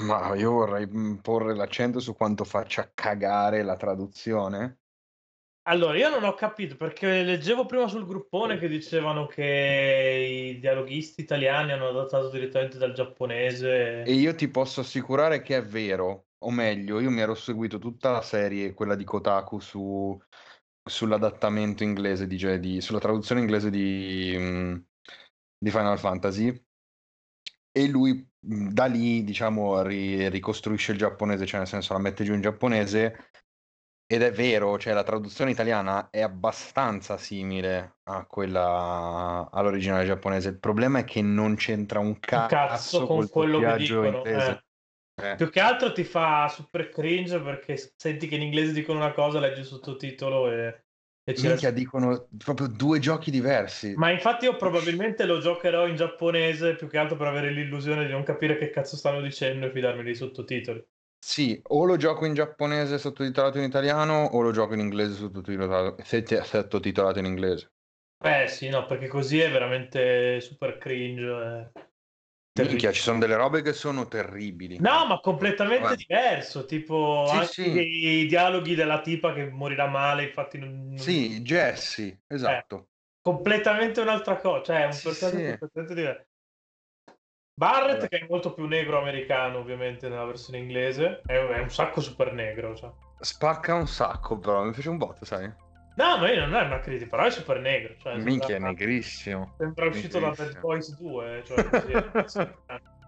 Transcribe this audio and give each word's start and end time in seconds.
Ma 0.00 0.34
io 0.34 0.50
vorrei 0.52 0.86
mm, 0.86 1.16
porre 1.16 1.54
l'accento 1.54 2.00
su 2.00 2.14
quanto 2.14 2.44
faccia 2.44 2.90
cagare 2.94 3.62
la 3.62 3.76
traduzione. 3.76 4.80
Allora, 5.68 5.96
io 5.96 6.08
non 6.08 6.24
ho 6.24 6.34
capito 6.34 6.76
perché 6.76 7.22
leggevo 7.22 7.66
prima 7.66 7.86
sul 7.86 8.06
gruppone 8.06 8.58
che 8.58 8.66
dicevano 8.66 9.26
che 9.26 10.52
i 10.54 10.58
dialoghisti 10.58 11.20
italiani 11.20 11.72
hanno 11.72 11.88
adattato 11.88 12.30
direttamente 12.30 12.78
dal 12.78 12.92
giapponese. 12.92 14.02
E 14.02 14.12
io 14.12 14.34
ti 14.34 14.48
posso 14.48 14.80
assicurare 14.80 15.42
che 15.42 15.58
è 15.58 15.62
vero, 15.62 16.28
o 16.38 16.50
meglio, 16.50 16.98
io 16.98 17.10
mi 17.10 17.20
ero 17.20 17.34
seguito 17.34 17.78
tutta 17.78 18.10
la 18.10 18.22
serie, 18.22 18.72
quella 18.72 18.94
di 18.94 19.04
Kotaku, 19.04 19.60
su, 19.60 20.18
sull'adattamento 20.82 21.82
inglese 21.82 22.26
di, 22.26 22.58
di, 22.58 22.80
sulla 22.80 22.98
traduzione 22.98 23.42
inglese 23.42 23.70
di, 23.70 24.34
mm, 24.38 24.76
di 25.58 25.70
Final 25.70 25.98
Fantasy. 25.98 26.68
E 27.72 27.88
lui 27.88 28.14
mm, 28.46 28.68
da 28.70 28.86
lì, 28.86 29.24
diciamo, 29.24 29.82
ri- 29.82 30.28
ricostruisce 30.28 30.92
il 30.92 30.98
giapponese, 30.98 31.46
cioè 31.46 31.60
nel 31.60 31.68
senso 31.68 31.92
la 31.92 31.98
mette 31.98 32.24
giù 32.24 32.34
in 32.34 32.40
giapponese 32.40 33.30
ed 34.10 34.22
è 34.22 34.32
vero, 34.32 34.76
cioè 34.76 34.92
la 34.92 35.04
traduzione 35.04 35.52
italiana 35.52 36.10
è 36.10 36.20
abbastanza 36.20 37.16
simile 37.16 37.98
a 38.04 38.26
quella 38.26 39.48
all'originale 39.52 40.04
giapponese. 40.04 40.48
Il 40.48 40.58
problema 40.58 40.98
è 40.98 41.04
che 41.04 41.22
non 41.22 41.54
c'entra 41.54 42.00
un 42.00 42.18
cazzo, 42.18 42.48
cazzo 42.48 43.06
con 43.06 43.28
quello 43.28 43.60
che 43.60 43.76
dicono. 43.76 44.24
eh. 44.24 44.62
Eh. 45.22 45.36
Più 45.36 45.50
che 45.50 45.60
altro 45.60 45.92
ti 45.92 46.02
fa 46.02 46.48
super 46.48 46.88
cringe 46.88 47.40
perché 47.40 47.76
senti 47.94 48.26
che 48.26 48.36
in 48.36 48.42
inglese 48.42 48.72
dicono 48.72 48.98
una 48.98 49.12
cosa, 49.12 49.38
leggi 49.38 49.60
il 49.60 49.66
sottotitolo 49.66 50.50
e, 50.50 50.86
e 51.30 51.40
Minchia, 51.40 51.70
dicono 51.70 52.28
proprio 52.36 52.66
due 52.66 52.98
giochi 52.98 53.30
diversi. 53.30 53.94
Ma 53.96 54.10
infatti 54.10 54.44
io 54.46 54.56
probabilmente 54.56 55.26
lo 55.26 55.38
giocherò 55.38 55.86
in 55.86 55.96
giapponese 55.96 56.74
più 56.74 56.88
che 56.88 56.98
altro 56.98 57.16
per 57.16 57.26
avere 57.28 57.50
l'illusione 57.50 58.06
di 58.06 58.12
non 58.12 58.22
capire 58.22 58.56
che 58.56 58.70
cazzo 58.70 58.96
stanno 58.96 59.20
dicendo 59.20 59.66
e 59.66 59.70
fidarmi 59.70 60.02
dei 60.02 60.14
sottotitoli. 60.14 60.84
Sì, 61.22 61.60
o 61.68 61.84
lo 61.84 61.96
gioco 61.96 62.24
in 62.24 62.34
giapponese 62.34 62.98
sottotitolato 62.98 63.58
in 63.58 63.64
italiano 63.64 64.24
o 64.24 64.40
lo 64.40 64.52
gioco 64.52 64.74
in 64.74 64.80
inglese 64.80 65.14
sottotitolato, 65.14 66.02
sottotitolato 66.02 67.18
in 67.18 67.26
inglese. 67.26 67.70
Eh 68.22 68.48
sì, 68.48 68.68
no, 68.68 68.86
perché 68.86 69.08
così 69.08 69.40
è 69.40 69.50
veramente 69.50 70.40
super 70.40 70.78
cringe. 70.78 71.72
eh. 71.74 71.89
Terribile. 72.52 72.68
Minchia, 72.68 72.92
ci 72.92 73.00
sono 73.00 73.18
delle 73.18 73.36
robe 73.36 73.62
che 73.62 73.72
sono 73.72 74.06
terribili. 74.08 74.78
No, 74.78 75.06
ma 75.06 75.20
completamente 75.20 75.82
Vabbè. 75.82 75.96
diverso, 75.96 76.64
tipo 76.64 77.24
Sì, 77.28 77.36
anche 77.36 77.52
sì. 77.52 78.20
i 78.22 78.26
dialoghi 78.26 78.74
della 78.74 79.00
tipa 79.00 79.32
che 79.32 79.48
morirà 79.48 79.86
male, 79.86 80.24
infatti 80.24 80.58
non... 80.58 80.88
non- 80.88 80.96
Sì, 80.98 81.40
Jesse, 81.42 82.22
esatto. 82.26 82.88
completamente 83.22 84.00
un'altra 84.00 84.36
cosa, 84.36 84.62
cioè 84.64 84.84
un 84.84 84.90
Sì, 84.92 85.02
personaggio 85.02 85.58
completamente 85.58 85.94
diverso. 85.94 86.28
Barrett, 87.54 87.94
Vabbè. 88.00 88.08
che 88.08 88.18
è 88.20 88.26
molto 88.28 88.54
più 88.54 88.66
negro 88.66 88.98
americano, 88.98 89.58
ovviamente, 89.58 90.08
nella 90.08 90.24
versione 90.24 90.58
inglese, 90.58 91.20
è, 91.26 91.34
è 91.34 91.58
un 91.60 91.70
sacco 91.70 92.00
super 92.00 92.32
negro. 92.32 92.74
cioè. 92.74 92.90
Spacca 93.20 93.74
un 93.74 93.86
sacco, 93.86 94.38
però 94.38 94.64
mi 94.64 94.72
piace 94.72 94.88
un 94.88 94.96
botto, 94.96 95.24
sai? 95.24 95.52
No, 96.00 96.16
ma 96.16 96.32
io 96.32 96.46
non 96.46 96.54
è 96.54 96.64
una 96.64 96.80
critica, 96.80 97.10
però 97.10 97.24
è 97.24 97.30
super 97.30 97.60
negro. 97.60 97.94
Cioè, 97.98 98.16
Minchia, 98.16 98.56
è 98.56 98.58
negrissimo. 98.58 99.52
sembra 99.58 99.86
uscito 99.86 100.18
da 100.18 100.30
Bad 100.30 100.38
Negrissimo. 100.54 100.60
Boys 100.60 100.96
2. 100.98 101.42
Cioè, 101.44 102.54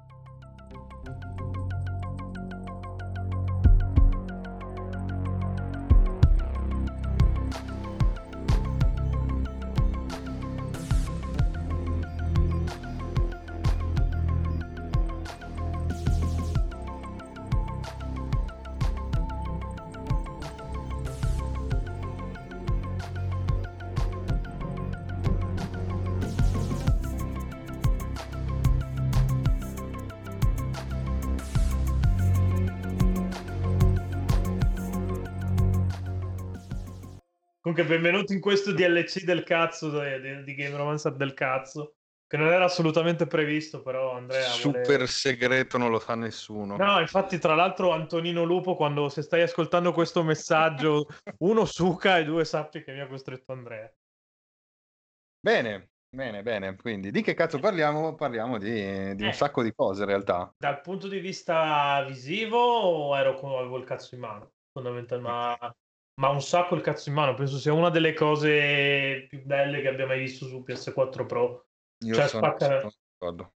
Comunque, 37.73 37.99
benvenuti 37.99 38.35
in 38.35 38.41
questo 38.41 38.71
DLC 38.71 39.25
del 39.25 39.45
cazzo 39.45 39.99
di, 39.99 40.45
di- 40.45 40.55
Game 40.55 40.77
Romancer 40.77 41.15
del 41.15 41.33
cazzo. 41.33 41.95
Che 42.27 42.37
non 42.37 42.49
era 42.49 42.65
assolutamente 42.65 43.27
previsto, 43.27 43.81
però 43.81 44.15
Andrea. 44.15 44.47
vuole- 44.47 44.85
Super 44.85 45.09
segreto, 45.09 45.79
non 45.79 45.91
lo 45.91 45.99
sa 45.99 46.15
nessuno. 46.15 46.77
No, 46.77 47.01
infatti, 47.01 47.39
tra 47.39 47.55
l'altro, 47.55 47.93
Antonino 47.93 48.45
Lupo, 48.45 48.77
quando 48.77 49.09
se 49.09 49.23
stai 49.23 49.41
ascoltando 49.41 49.93
questo 49.95 50.23
messaggio, 50.23 51.07
uno 51.45 51.65
suca 51.65 52.19
e 52.19 52.25
due 52.25 52.45
sappi 52.45 52.85
che 52.85 52.93
mi 52.93 53.01
ha 53.01 53.07
costretto 53.07 53.53
Andrea. 53.53 53.91
Bene, 55.41 55.93
bene, 56.15 56.43
bene. 56.43 56.77
Quindi 56.77 57.11
di 57.11 57.23
che 57.23 57.33
cazzo 57.33 57.59
parliamo? 57.59 58.15
Parliamo 58.17 58.59
di, 58.59 59.15
di 59.15 59.23
un 59.23 59.31
Eh. 59.31 59.33
sacco 59.33 59.63
di 59.63 59.73
cose 59.75 60.03
in 60.03 60.09
realtà. 60.09 60.53
Dal 60.59 60.83
punto 60.83 61.09
di 61.09 61.21
vista 61.21 62.05
visivo, 62.07 63.17
ero 63.17 63.39
avevo 63.59 63.79
il 63.79 63.85
cazzo 63.85 64.15
in 64.15 64.21
mano, 64.21 64.53
fondamentalmente. 64.73 65.31
Ma, 65.31 65.75
ma 66.15 66.29
un 66.29 66.43
sacco 66.43 66.75
il 66.75 66.83
cazzo 66.83 67.09
in 67.09 67.15
mano. 67.15 67.35
Penso 67.35 67.59
sia 67.59 67.73
una 67.73 67.91
delle 67.91 68.13
cose 68.15 69.27
più 69.29 69.43
belle 69.45 69.81
che 69.81 69.89
abbia 69.89 70.07
mai 70.07 70.19
visto 70.21 70.47
su 70.47 70.63
PS4 70.63 71.27
Pro. 71.27 71.67
Io 72.05 72.15
Cioè, 72.15 72.29
sono, 72.29 72.57
spacca- 72.57 72.91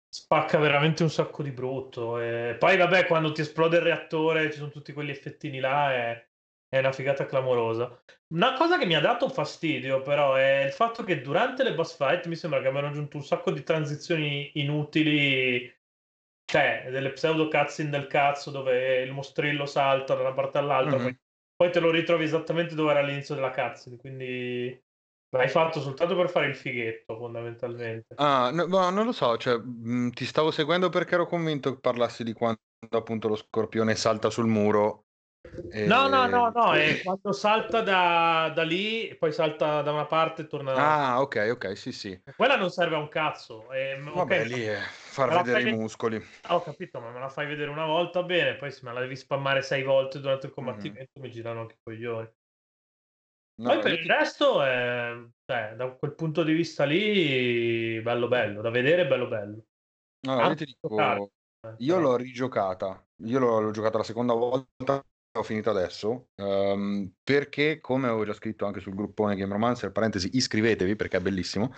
spacca 0.08 0.58
veramente 0.60 1.04
un 1.04 1.10
sacco 1.10 1.42
di 1.44 1.52
brutto. 1.52 2.20
E 2.20 2.56
poi, 2.60 2.78
vabbè, 2.78 3.08
quando 3.08 3.32
ti 3.32 3.42
esplode 3.42 3.78
il 3.78 3.84
reattore, 3.84 4.52
ci 4.52 4.58
sono 4.58 4.70
tutti 4.70 4.94
quegli 4.94 5.10
effettini 5.10 5.60
là, 5.60 5.94
è, 5.94 6.28
è 6.70 6.78
una 6.80 6.92
figata 6.92 7.26
clamorosa. 7.26 8.02
Una 8.28 8.54
cosa 8.54 8.78
che 8.78 8.86
mi 8.86 8.96
ha 8.96 9.00
dato 9.00 9.30
fastidio, 9.30 10.02
però, 10.02 10.36
è 10.36 10.64
il 10.66 10.72
fatto 10.72 11.04
che 11.04 11.22
durante 11.22 11.64
le 11.64 11.74
boss 11.74 11.96
fight 11.96 12.26
mi 12.28 12.36
sembra 12.36 12.62
che 12.62 12.68
abbiano 12.68 12.88
aggiunto 12.88 13.18
un 13.18 13.24
sacco 13.24 13.52
di 13.52 13.64
transizioni 13.64 14.52
inutili. 14.56 15.72
Cioè, 16.46 16.90
delle 16.92 17.12
pseudo 17.14 17.48
cutscene 17.48 17.90
del 17.90 18.08
cazzo 18.08 18.52
dove 18.52 19.02
il 19.02 19.12
mostrillo 19.12 19.66
salta 19.66 20.14
da 20.16 20.22
una 20.22 20.34
parte 20.34 20.58
all'altra, 20.60 20.98
Mhm. 20.98 21.04
poi, 21.04 21.18
poi 21.56 21.72
te 21.72 21.80
lo 21.80 21.92
ritrovi 21.92 22.24
esattamente 22.26 22.76
dove 22.76 22.92
era 22.92 23.00
all'inizio 23.02 23.36
della 23.36 23.52
cutscene. 23.52 23.98
Quindi 23.98 24.84
l'hai 25.30 25.50
fatto 25.50 25.82
soltanto 25.82 26.16
per 26.16 26.30
fare 26.30 26.48
il 26.48 26.56
fighetto, 26.56 27.18
fondamentalmente. 27.18 28.16
Ah, 28.16 28.52
no, 28.54 28.68
ma 28.68 28.90
non 28.92 29.06
lo 29.06 29.12
so, 29.12 29.38
cioè, 29.38 29.58
mh, 29.58 30.12
ti 30.12 30.26
stavo 30.26 30.52
seguendo 30.52 30.90
perché 30.90 31.16
ero 31.16 31.26
convinto 31.26 31.74
che 31.74 31.80
parlassi 31.80 32.24
di 32.24 32.34
quando 32.34 32.60
appunto 32.92 33.28
lo 33.28 33.36
scorpione 33.36 33.96
salta 33.96 34.30
sul 34.30 34.46
muro. 34.48 35.08
e- 35.70 35.92
No, 35.92 36.08
no, 36.08 36.28
no, 36.28 36.50
no, 36.50 36.74
è 36.76 37.02
quando 37.02 37.32
salta 37.34 37.82
da, 37.82 38.52
da 38.56 38.64
lì 38.64 39.08
e 39.10 39.16
poi 39.18 39.34
salta 39.34 39.82
da 39.82 39.92
una 39.92 40.06
parte 40.06 40.44
e 40.44 40.48
torna 40.48 40.72
da 40.74 40.96
Ah, 40.96 41.22
ok, 41.22 41.36
ok, 41.52 41.76
sì, 41.78 41.92
sì. 41.92 42.22
Quella 42.36 42.58
non 42.58 42.70
serve 42.70 42.96
a 42.96 43.00
un 43.00 43.08
cazzo. 43.10 43.68
ok, 43.72 43.74
Vabbè, 44.12 44.46
lì 44.46 44.62
è 44.62 44.80
far 45.14 45.44
vedere 45.44 45.70
i 45.70 45.76
muscoli. 45.76 46.22
Ah, 46.42 46.56
Ho 46.56 46.62
capito, 46.64 47.00
ma 47.00 47.12
me 47.12 47.20
la 47.20 47.30
fai 47.30 47.46
vedere 47.48 47.70
una 47.70 47.86
volta 47.86 48.24
bene, 48.24 48.56
poi 48.56 48.72
se 48.72 48.82
me 48.84 48.92
la 48.94 49.00
devi 49.00 49.16
spammare 49.16 49.62
sei 49.62 49.84
volte 49.84 50.20
durante 50.20 50.48
Mhm. 50.48 50.52
il 50.52 50.56
combattimento 50.56 51.20
mi 51.20 51.32
girano 51.32 51.62
anche 51.62 51.76
i 51.76 51.80
coglioni. 51.84 52.30
No, 53.56 53.70
poi 53.70 53.82
per 53.82 53.92
il 53.92 54.02
ti- 54.02 54.08
resto, 54.08 54.64
è, 54.64 55.14
cioè, 55.46 55.74
da 55.76 55.92
quel 55.92 56.16
punto 56.16 56.44
di 56.44 56.54
vista 56.54 56.86
lì, 56.86 58.02
bello 58.02 58.28
bello, 58.28 58.62
da 58.62 58.72
vedere 58.72 59.08
bello 59.08 59.28
bello. 59.28 59.66
no, 60.22 60.42
io 60.42 60.56
ti 60.56 60.66
dico, 60.66 61.32
eh, 61.62 61.76
io 61.78 62.00
l'ho 62.00 62.16
rigiocata. 62.16 63.06
Io 63.26 63.40
l'ho, 63.40 63.60
l'ho 63.62 63.72
giocata 63.72 64.00
la 64.00 64.04
seconda 64.04 64.34
volta, 64.34 65.06
ho 65.38 65.44
finito 65.44 65.70
adesso. 65.70 66.30
ehm, 66.36 67.14
perché, 67.24 67.80
come 67.80 68.08
avevo 68.08 68.26
già 68.26 68.34
scritto 68.34 68.66
anche 68.66 68.80
sul 68.80 68.96
gruppone 68.96 69.36
Game 69.36 69.54
Romancer, 69.54 69.92
parentesi, 69.92 70.32
iscrivetevi 70.34 70.96
perché 70.96 71.18
è 71.18 71.22
bellissimo. 71.22 71.72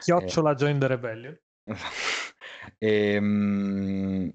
Chiocciola 0.00 0.54
Join 0.54 0.78
the 0.78 0.86
Rebellion. 0.86 1.38
Ehm, 2.78 4.30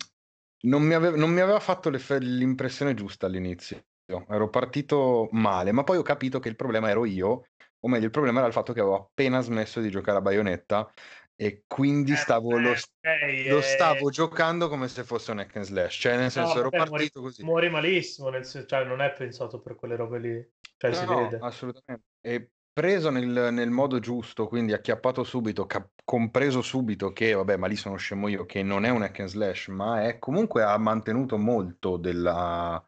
non, 0.62 0.82
mi 0.84 0.94
aveva, 0.94 1.16
non 1.18 1.32
mi 1.32 1.40
aveva 1.42 1.60
fatto 1.60 1.90
l'impressione 1.90 2.94
giusta 2.94 3.26
all'inizio. 3.26 3.86
Ero 4.06 4.50
partito 4.50 5.28
male, 5.32 5.72
ma 5.72 5.84
poi 5.84 5.98
ho 5.98 6.02
capito 6.02 6.40
che 6.40 6.50
il 6.50 6.56
problema 6.56 6.90
ero 6.90 7.06
io, 7.06 7.48
o 7.80 7.88
meglio, 7.88 8.06
il 8.06 8.12
problema 8.12 8.40
era 8.40 8.48
il 8.48 8.54
fatto 8.54 8.74
che 8.74 8.80
avevo 8.82 8.96
appena 8.96 9.42
smesso 9.42 9.80
di 9.82 9.90
giocare 9.90 10.18
a 10.18 10.22
Bayonetta 10.22 10.92
e 11.36 11.64
quindi 11.68 12.12
Eh, 12.12 12.16
stavo, 12.16 12.58
lo, 12.58 12.72
ok, 12.72 13.04
lo 13.44 13.58
eh, 13.58 13.62
stavo 13.62 14.10
giocando 14.10 14.68
come 14.70 14.88
se 14.88 15.04
fosse 15.04 15.32
un 15.32 15.40
hack 15.40 15.56
and 15.56 15.66
slash, 15.66 15.96
cioè 16.00 16.18
nel 16.18 16.32
senso 16.32 16.58
No, 16.58 16.60
ero 16.60 16.72
vabbè, 16.72 16.78
partito 16.78 17.20
muori, 17.20 17.22
così. 17.22 17.44
muori 17.44 17.70
malissimo, 17.70 18.30
nel 18.30 18.46
senso, 18.46 18.68
cioè 18.68 18.84
non 18.86 19.02
è 19.02 19.14
pensato 19.14 19.62
per 19.62 19.76
quelle 19.76 19.96
robe 19.96 20.20
lì. 20.20 20.52
Cioè 20.78 20.94
si 20.94 21.06
No, 21.06 21.16
vede. 21.16 21.38
assolutamente. 21.40 22.06
E 22.22 22.52
preso 22.74 23.12
nel, 23.12 23.50
nel 23.54 23.70
modo 23.70 24.00
giusto, 24.00 24.48
quindi 24.48 24.74
acchiappato 24.74 25.24
subito, 25.24 25.66
cap- 25.66 25.92
compreso 26.04 26.62
subito 26.62 27.14
che, 27.14 27.34
vabbè, 27.34 27.56
ma 27.58 27.68
lì 27.68 27.76
sono 27.76 27.96
scemo 27.96 28.28
io, 28.28 28.46
che 28.46 28.64
non 28.64 28.84
è 28.84 28.90
un 28.90 29.04
hack 29.04 29.20
and 29.20 29.30
slash, 29.30 29.68
ma 29.68 30.04
è 30.06 30.18
comunque 30.18 30.64
ha 30.64 30.78
mantenuto 30.78 31.38
molto 31.38 31.98
della, 31.98 32.84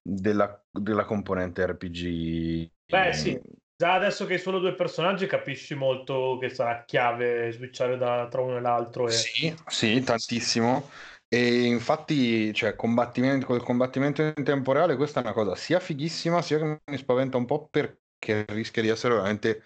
della, 0.00 0.64
della 0.70 1.04
componente 1.04 1.66
RPG. 1.66 2.70
Beh, 2.86 3.12
sì. 3.12 3.38
Già 3.76 3.94
adesso 3.94 4.26
che 4.26 4.34
hai 4.34 4.38
solo 4.38 4.60
due 4.60 4.74
personaggi 4.74 5.26
capisci 5.26 5.74
molto 5.74 6.38
che 6.40 6.48
sarà 6.50 6.84
chiave 6.84 7.50
switchare 7.52 7.96
da, 7.96 8.28
tra 8.30 8.40
uno 8.40 8.56
e 8.56 8.60
l'altro. 8.60 9.08
E... 9.08 9.10
Sì, 9.10 9.54
sì, 9.66 10.00
tantissimo. 10.02 10.88
E 11.28 11.62
infatti, 11.62 12.52
cioè, 12.52 12.76
combattimento, 12.76 13.46
col 13.46 13.62
combattimento 13.62 14.22
in 14.22 14.44
tempo 14.44 14.72
reale, 14.72 14.96
questa 14.96 15.20
è 15.20 15.22
una 15.22 15.32
cosa 15.32 15.56
sia 15.56 15.80
fighissima, 15.80 16.42
sia 16.42 16.58
che 16.58 16.80
mi 16.84 16.96
spaventa 16.98 17.38
un 17.38 17.46
po' 17.46 17.66
perché 17.70 18.01
rischia 18.48 18.82
di 18.82 18.88
essere 18.88 19.14
veramente 19.14 19.62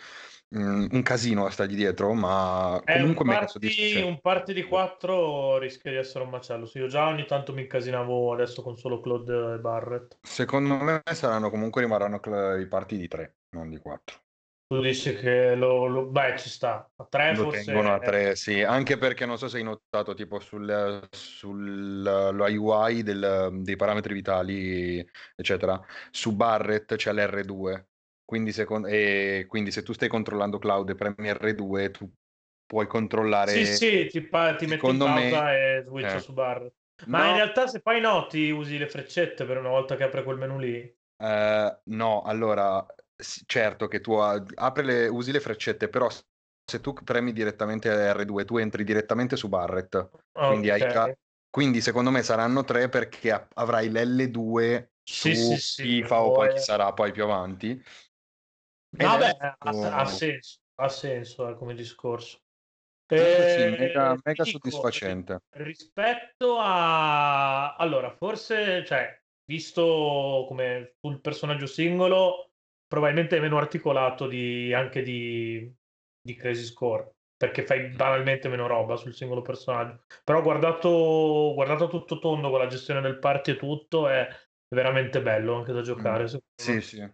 mm, 0.57 0.87
un 0.91 1.03
casino 1.03 1.47
a 1.47 1.51
stargli 1.51 1.75
dietro, 1.75 2.15
ma 2.15 2.75
un 2.75 2.83
comunque 2.87 3.25
mega 3.25 3.39
party, 3.41 4.03
un 4.03 4.21
party 4.21 4.53
di 4.53 4.65
4 4.65 5.59
rischia 5.59 5.91
di 5.91 5.97
essere 5.99 6.25
un 6.25 6.31
macello. 6.31 6.71
Io 6.75 6.87
già 6.87 7.07
ogni 7.09 7.27
tanto 7.27 7.53
mi 7.53 7.63
incasinavo 7.63 8.33
adesso 8.33 8.63
con 8.63 8.77
solo 8.77 9.01
Claude 9.01 9.55
e 9.55 9.59
Barrett. 9.59 10.19
Secondo 10.23 10.77
me 10.77 11.03
saranno 11.13 11.51
comunque 11.51 11.83
rimarranno 11.83 12.21
i 12.57 12.67
parti 12.67 12.97
di 12.97 13.09
3, 13.09 13.37
non 13.51 13.69
di 13.69 13.79
4. 13.79 14.25
Tu 14.69 14.81
dici 14.81 15.15
che 15.15 15.55
lo, 15.55 15.87
lo- 15.87 16.07
beh, 16.07 16.37
ci 16.37 16.49
sta. 16.49 16.91
A 16.97 17.05
3 17.05 17.35
Lo 17.37 17.45
forse 17.45 17.65
tengono 17.65 17.93
a 17.95 18.01
3, 18.01 18.35
sì, 18.35 18.63
anche 18.63 18.99
perché 18.99 19.25
non 19.25 19.39
so 19.39 19.47
se 19.47 19.59
hai 19.59 19.63
notato 19.63 20.13
tipo 20.15 20.41
sul, 20.41 21.07
sul 21.13 22.05
UI 22.05 23.03
del- 23.05 23.61
dei 23.63 23.77
parametri 23.77 24.13
vitali, 24.13 25.09
eccetera, 25.37 25.81
su 26.11 26.35
Barrett 26.35 26.97
c'è 26.97 27.13
l'R2, 27.13 27.87
quindi, 28.27 28.53
secon- 28.53 28.87
e 28.87 29.47
quindi 29.49 29.71
se 29.71 29.83
tu 29.83 29.95
stai 29.95 30.09
controllando 30.09 30.59
Cloud 30.59 30.91
e 30.91 30.95
premi 30.95 31.33
R2 31.33 31.91
tu 31.91 32.11
puoi 32.67 32.87
controllare... 32.87 33.53
Sì, 33.53 33.65
sì, 33.65 34.07
ti, 34.09 34.21
pa- 34.21 34.55
ti 34.57 34.67
metti 34.67 34.75
in 34.75 34.79
Secondo 34.81 35.07
me- 35.07 35.31
pausa 35.31 35.55
e 35.55 35.83
switch 35.87 36.17
eh. 36.17 36.21
su 36.21 36.33
Barrett. 36.35 36.75
Ma 37.07 37.21
No, 37.21 37.29
in 37.31 37.35
realtà 37.37 37.67
se 37.67 37.81
poi 37.81 38.01
noti 38.01 38.51
usi 38.51 38.77
le 38.79 38.89
freccette 38.89 39.45
per 39.47 39.59
una 39.59 39.69
volta 39.69 39.97
che 39.97 40.03
apre 40.05 40.23
quel 40.25 40.37
menu 40.39 40.59
lì. 40.59 40.95
eh, 41.19 41.79
no, 41.85 42.23
allora, 42.23 42.85
certo 43.47 43.87
che 43.89 44.01
tu 44.01 44.13
apri 44.15 44.85
le, 44.85 45.07
usi 45.09 45.33
le 45.33 45.41
freccette, 45.41 45.89
però 45.89 46.09
se 46.11 46.81
tu 46.81 46.93
premi 46.93 47.33
direttamente 47.33 48.13
R2 48.13 48.45
tu 48.45 48.59
entri 48.59 48.85
direttamente 48.85 49.37
su 49.37 49.49
Barrett. 49.49 50.11
Quindi, 50.47 50.71
hai 50.71 50.83
quindi 51.49 51.81
secondo 51.81 52.11
me 52.11 52.23
saranno 52.23 52.65
tre 52.65 52.89
perché 52.91 53.49
avrai 53.55 53.89
l'L2 53.89 54.91
su 55.03 55.29
Sì, 55.31 55.35
sì, 55.35 55.57
sì, 55.59 56.03
FIFA 56.03 56.23
o 56.23 56.31
poi 56.33 56.49
poi- 56.49 56.49
chi 56.49 56.59
sarà 56.59 56.93
poi 56.93 57.13
più 57.13 57.23
avanti. 57.25 57.83
Vabbè, 58.97 59.37
è 59.37 59.55
ha, 59.59 59.73
tutto- 59.73 59.91
ha 59.91 60.05
senso, 60.07 60.59
ha 60.77 60.89
senso 60.89 61.49
eh, 61.49 61.55
come 61.55 61.75
discorso. 61.75 62.41
Comunque 63.07 63.47
sì, 63.47 63.63
Eh, 63.63 63.77
mega, 63.79 64.09
mega 64.25 64.43
dico, 64.43 64.59
soddisfacente. 64.59 65.43
Rispetto 65.51 66.57
a... 66.59 67.77
Allora, 67.77 68.11
forse, 68.11 68.85
cioè, 68.85 69.23
visto 69.45 70.45
come 70.49 70.97
sul 71.01 71.21
personaggio 71.21 71.67
singolo, 71.67 72.51
probabilmente 72.87 73.37
è 73.37 73.41
meno 73.41 73.59
articolato 73.59 74.27
di, 74.27 74.73
anche 74.73 75.03
di, 75.03 75.73
di 76.21 76.35
Crazy 76.35 76.65
Score, 76.65 77.15
perché 77.37 77.65
fai 77.65 77.91
banalmente 77.91 78.49
meno 78.49 78.67
roba 78.67 78.97
sul 78.97 79.15
singolo 79.15 79.41
personaggio. 79.43 80.03
Però 80.25 80.43
guardato, 80.43 81.53
guardato 81.55 81.87
tutto 81.89 82.19
tondo 82.19 82.51
con 82.51 82.59
la 82.59 82.67
gestione 82.67 83.01
del 83.01 83.21
party 83.21 83.53
e 83.53 83.57
tutto, 83.57 84.09
è 84.09 84.29
veramente 84.69 85.23
bello 85.23 85.55
anche 85.55 85.73
da 85.73 85.83
giocare. 85.83 86.27
secondo 86.27 86.45
Sì, 86.57 86.81
sì. 86.81 87.09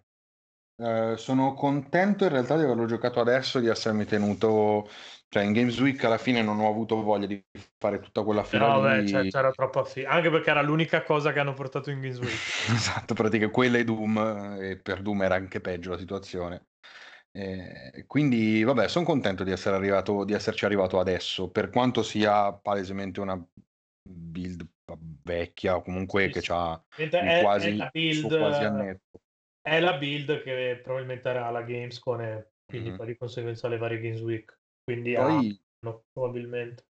Eh, 0.83 1.17
sono 1.17 1.55
contento 1.55 2.25
in 2.25 2.31
realtà 2.31 2.57
di 2.57 2.65
averlo 2.65 2.87
giocato 2.87 3.21
adesso, 3.21 3.61
di 3.61 3.69
essermi 3.69 4.05
tenuto, 4.05 4.89
cioè 5.29 5.45
in 5.45 5.53
Games 5.53 5.79
Week 5.79 6.03
alla 6.03 6.19
fine 6.19 6.43
non 6.43 6.59
ho 6.59 6.69
avuto 6.69 7.01
voglia 7.03 7.27
di 7.27 7.41
fare 7.79 8.01
tutta 8.01 8.25
quella 8.25 8.43
fila 8.43 8.67
No, 8.67 8.81
beh, 8.81 9.05
c'è- 9.05 9.27
c'era 9.29 9.53
troppa 9.53 9.85
fi- 9.85 10.05
anche 10.05 10.29
perché 10.31 10.51
era 10.51 10.61
l'unica 10.63 11.03
cosa 11.05 11.33
che 11.33 11.39
hanno 11.39 11.55
portato 11.55 11.91
in 11.91 12.01
Games 12.01 12.19
Week. 12.19 12.31
Esatto, 12.75 13.15
praticamente 13.15 13.51
quella 13.55 13.79
e 13.79 13.85
Doom, 13.85 14.57
e 14.61 14.77
per 14.79 15.03
Doom 15.03 15.23
era 15.23 15.37
anche 15.37 15.61
peggio 15.61 15.91
la 15.91 15.99
situazione. 15.99 16.67
Eh, 17.31 18.05
quindi, 18.07 18.63
vabbè, 18.63 18.89
sono 18.89 19.05
contento 19.05 19.45
di 19.45 19.53
essere 19.53 19.77
arrivato, 19.77 20.25
di 20.25 20.33
esserci 20.33 20.65
arrivato 20.65 20.99
adesso, 20.99 21.51
per 21.51 21.71
quanto 21.71 22.03
sia 22.03 22.53
palesemente 22.53 23.21
una 23.21 23.41
build 24.03 24.67
vecchia 25.23 25.77
o 25.77 25.83
comunque 25.83 26.29
Sì, 26.29 26.41
che 26.41 26.53
ha 26.53 26.83
è, 26.99 27.41
quasi, 27.41 27.69
è 27.69 27.77
la 27.77 27.89
build, 27.93 28.39
quasi 28.39 28.65
annetto. 28.65 29.21
È 29.63 29.81
la 29.81 29.97
build 29.99 30.43
che 30.43 30.81
probabilmente 30.83 31.29
era 31.29 31.47
alla 31.47 31.63
Gamescom 31.63 32.21
e 32.21 32.53
quindi 32.67 32.91
Mhm. 32.91 32.97
poi 32.97 33.07
di 33.07 33.17
conseguenza 33.17 33.67
alle 33.67 33.79
varie 33.79 34.01
Games 34.01 34.21
Week. 34.21 34.59
Quindi 34.85 35.17
Poi, 35.17 35.59
hanno 35.83 36.05
probabilmente. 36.13 36.87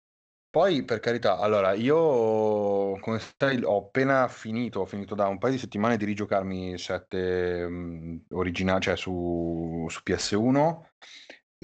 poi, 0.50 0.84
per 0.84 0.98
carità, 0.98 1.38
allora, 1.38 1.74
io 1.74 2.98
come 2.98 3.20
sai, 3.38 3.62
ho 3.62 3.86
appena 3.86 4.26
finito, 4.28 4.80
ho 4.80 4.84
finito 4.86 5.14
da 5.14 5.28
un 5.28 5.38
paio 5.38 5.52
di 5.52 5.58
settimane 5.58 5.96
di 5.96 6.04
rigiocarmi 6.04 6.76
7 6.76 8.24
originali, 8.30 8.80
cioè 8.80 8.96
su, 8.96 9.86
su 9.88 10.02
PS1. 10.02 10.88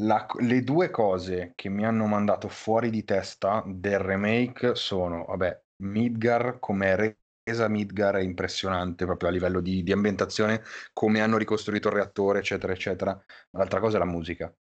La- 0.01 0.27
le 0.41 0.63
due 0.63 0.91
cose 0.91 1.53
che 1.57 1.69
mi 1.69 1.85
hanno 1.85 2.07
mandato 2.07 2.49
fuori 2.49 2.91
di 2.91 3.03
testa 3.05 3.63
del 3.67 3.99
remake 3.99 4.75
sono, 4.77 5.25
vabbè, 5.25 5.63
Midgar, 5.83 6.59
come 6.61 7.19
resa 7.47 7.69
Midgar 7.69 8.17
è 8.17 8.21
impressionante 8.23 9.05
proprio 9.05 9.29
a 9.29 9.33
livello 9.33 9.61
di, 9.61 9.85
di 9.85 9.93
ambientazione, 9.93 10.63
come 10.93 11.21
hanno 11.21 11.37
ricostruito 11.39 11.89
il 11.89 11.95
reattore, 11.95 12.41
eccetera, 12.41 12.73
eccetera. 12.73 13.25
L'altra 13.51 13.79
cosa 13.79 13.97
è 13.97 13.99
la 14.01 14.05
musica. 14.05 14.53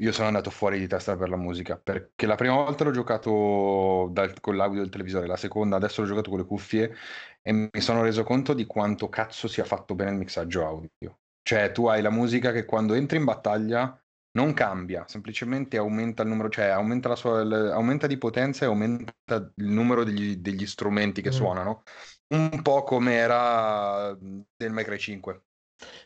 Io 0.00 0.12
sono 0.12 0.28
andato 0.28 0.50
fuori 0.50 0.78
di 0.78 0.86
testa 0.86 1.16
per 1.16 1.28
la 1.28 1.36
musica, 1.36 1.76
perché 1.76 2.26
la 2.26 2.36
prima 2.36 2.54
volta 2.54 2.84
l'ho 2.84 2.92
giocato 2.92 4.08
dal- 4.12 4.40
con 4.40 4.56
l'audio 4.56 4.80
del 4.80 4.90
televisore, 4.90 5.26
la 5.26 5.36
seconda 5.36 5.76
adesso 5.76 6.00
l'ho 6.00 6.06
giocato 6.06 6.30
con 6.30 6.38
le 6.38 6.46
cuffie 6.46 6.94
e 7.42 7.52
mi 7.52 7.80
sono 7.80 8.02
reso 8.02 8.22
conto 8.22 8.54
di 8.54 8.64
quanto 8.64 9.08
cazzo 9.08 9.48
sia 9.48 9.64
fatto 9.64 9.94
bene 9.94 10.12
il 10.12 10.16
mixaggio 10.16 10.64
audio. 10.66 11.18
Cioè, 11.42 11.72
tu 11.72 11.86
hai 11.88 12.00
la 12.00 12.10
musica 12.10 12.52
che 12.52 12.64
quando 12.64 12.94
entri 12.94 13.18
in 13.18 13.24
battaglia 13.24 14.00
non 14.38 14.52
cambia, 14.54 15.04
semplicemente 15.08 15.76
aumenta 15.76 16.22
il 16.22 16.28
numero, 16.28 16.48
cioè 16.48 16.66
aumenta, 16.66 17.08
la 17.08 17.16
sua, 17.16 17.40
aumenta 17.74 18.06
di 18.06 18.18
potenza 18.18 18.64
e 18.64 18.68
aumenta 18.68 19.12
il 19.56 19.66
numero 19.68 20.04
degli, 20.04 20.36
degli 20.36 20.66
strumenti 20.66 21.22
che 21.22 21.30
Mm. 21.30 21.32
suonano. 21.32 21.82
Un 22.28 22.60
po' 22.62 22.82
come 22.84 23.14
era 23.14 24.14
del 24.18 24.72
May 24.72 24.84
Cry 24.84 24.98
5. 24.98 25.42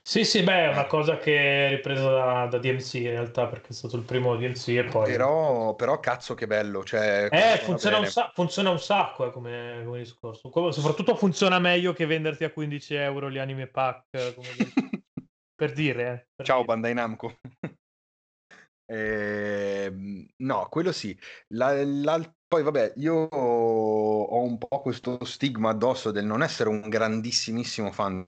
Sì, 0.02 0.24
sì, 0.24 0.42
beh, 0.42 0.64
è 0.66 0.68
una 0.68 0.86
cosa 0.86 1.16
che 1.18 1.66
è 1.66 1.70
ripresa 1.70 2.10
da, 2.10 2.46
da 2.46 2.58
DMC 2.58 2.94
in 2.94 3.10
realtà, 3.10 3.46
perché 3.48 3.68
è 3.68 3.72
stato 3.72 3.96
il 3.96 4.04
primo 4.04 4.36
DMC 4.36 4.68
e 4.68 4.84
poi... 4.84 5.26
Però, 5.26 5.74
però 5.74 5.98
cazzo 6.00 6.34
che 6.34 6.46
bello, 6.46 6.84
cioè 6.84 7.28
Eh, 7.28 7.58
funziona 7.62 7.98
un, 7.98 8.04
sa- 8.06 8.30
funziona 8.34 8.68
un 8.70 8.78
sacco 8.78 9.26
eh, 9.26 9.30
come, 9.32 9.82
come 9.84 9.98
discorso. 9.98 10.50
Come- 10.50 10.70
soprattutto 10.72 11.16
funziona 11.16 11.58
meglio 11.58 11.92
che 11.94 12.04
venderti 12.06 12.44
a 12.44 12.52
15 12.52 12.94
euro 12.94 13.30
gli 13.30 13.38
anime 13.38 13.68
pack, 13.68 14.34
come 14.34 14.54
per 15.54 15.72
dire. 15.72 16.12
eh, 16.12 16.28
per 16.34 16.46
Ciao 16.46 16.64
dire. 16.64 16.64
Bandai 16.64 16.94
Namco. 16.94 17.38
Ehm, 18.92 20.26
no, 20.38 20.68
quello 20.68 20.92
sì. 20.92 21.18
La- 21.48 21.82
la- 21.84 22.34
poi 22.46 22.62
vabbè, 22.62 22.92
io 22.96 23.14
ho 23.14 24.42
un 24.42 24.58
po' 24.58 24.80
questo 24.82 25.24
stigma 25.24 25.70
addosso 25.70 26.10
del 26.10 26.26
non 26.26 26.42
essere 26.42 26.68
un 26.68 26.88
grandissimissimo 26.88 27.90
fan 27.90 28.26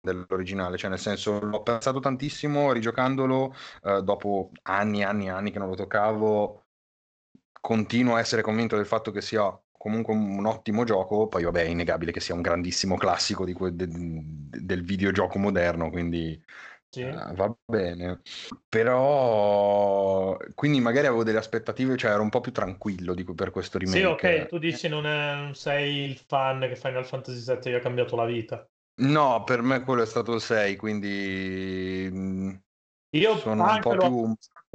dell'originale, 0.00 0.76
cioè 0.76 0.90
nel 0.90 0.98
senso 0.98 1.38
l'ho 1.40 1.58
apprezzato 1.58 2.00
tantissimo 2.00 2.72
rigiocandolo 2.72 3.54
eh, 3.84 4.02
dopo 4.02 4.50
anni 4.62 5.00
e 5.00 5.04
anni 5.04 5.26
e 5.26 5.30
anni 5.30 5.52
che 5.52 5.58
non 5.60 5.68
lo 5.68 5.76
toccavo, 5.76 6.64
continuo 7.60 8.16
a 8.16 8.20
essere 8.20 8.42
convinto 8.42 8.76
del 8.76 8.86
fatto 8.86 9.10
che 9.12 9.20
sia 9.20 9.56
comunque 9.72 10.14
un, 10.14 10.44
ottimo 10.46 10.84
gioco, 10.84 11.26
poi 11.28 11.44
vabbè 11.44 11.60
è 11.62 11.64
innegabile 11.68 12.12
che 12.12 12.20
sia 12.20 12.34
un 12.34 12.40
grandissimo 12.40 12.96
classico 12.96 13.44
que- 13.52 13.74
de- 13.74 13.88
del 13.88 14.82
videogioco 14.84 15.38
moderno, 15.38 15.90
quindi 15.90 16.40
Sì. 16.92 17.00
eh, 17.00 17.34
va 17.34 17.56
bene. 17.64 18.20
Però 18.68 20.36
quindi 20.54 20.80
magari 20.80 21.06
avevo 21.06 21.24
delle 21.24 21.38
aspettative, 21.38 21.96
cioè 21.96 22.10
ero 22.10 22.22
un 22.22 22.28
po' 22.28 22.40
più 22.40 22.52
tranquillo 22.52 23.14
di- 23.14 23.24
per 23.24 23.50
questo 23.50 23.78
remake. 23.78 23.98
Sì, 23.98 24.04
ok, 24.04 24.46
tu 24.46 24.58
dici 24.58 24.88
non, 24.88 25.06
è- 25.06 25.34
non 25.34 25.54
sei 25.54 26.04
il 26.04 26.16
fan 26.18 26.60
che 26.60 26.76
Final 26.76 27.06
Fantasy 27.06 27.40
VII 27.40 27.70
gli 27.70 27.74
ha 27.74 27.80
cambiato 27.80 28.14
la 28.14 28.26
vita. 28.26 28.68
No, 28.94 29.42
per 29.44 29.62
me 29.62 29.82
quello 29.82 30.02
è 30.02 30.06
stato 30.06 30.34
il 30.34 30.40
6, 30.42 30.76
quindi 30.76 32.60
Io 33.14 33.36
sono 33.38 33.62
un 33.62 33.80
po' 33.80 33.96
più... 33.96 34.34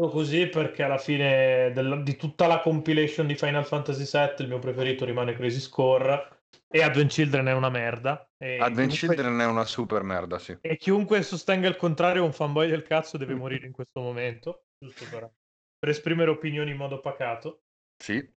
così 0.10 0.48
perché 0.48 0.84
alla 0.84 0.98
fine 0.98 1.72
del- 1.72 2.02
di 2.04 2.16
tutta 2.16 2.48
la 2.48 2.60
compilation 2.62 3.28
di 3.28 3.36
Final 3.36 3.66
Fantasy 3.66 4.06
VII 4.06 4.42
il 4.42 4.48
mio 4.50 4.60
preferito 4.60 5.06
rimane 5.06 5.34
Crazy 5.34 5.60
Score 5.60 6.37
e 6.70 6.82
Advent 6.82 7.12
Children 7.12 7.46
è 7.48 7.54
una 7.54 7.70
merda. 7.70 8.30
E 8.38 8.58
Advent 8.58 8.92
chiunque- 8.92 9.16
Children 9.16 9.40
è 9.40 9.46
una 9.46 9.66
super 9.66 10.04
merda, 10.04 10.38
sì. 10.40 10.58
E 10.62 10.78
chiunque 10.78 11.22
sostenga 11.24 11.68
il 11.68 11.76
contrario 11.76 12.24
è 12.24 12.26
un 12.26 12.34
fanboy 12.34 12.70
del 12.70 12.84
cazzo 12.84 13.18
deve 13.18 13.36
morire 13.36 13.66
in 13.66 13.72
questo 13.72 14.02
momento, 14.02 14.66
giusto 14.78 15.06
per, 15.10 15.32
per 15.80 15.90
esprimere 15.90 16.30
opinioni 16.32 16.72
in 16.72 16.78
modo 16.78 17.00
pacato. 17.00 17.62
Sì, 17.98 18.34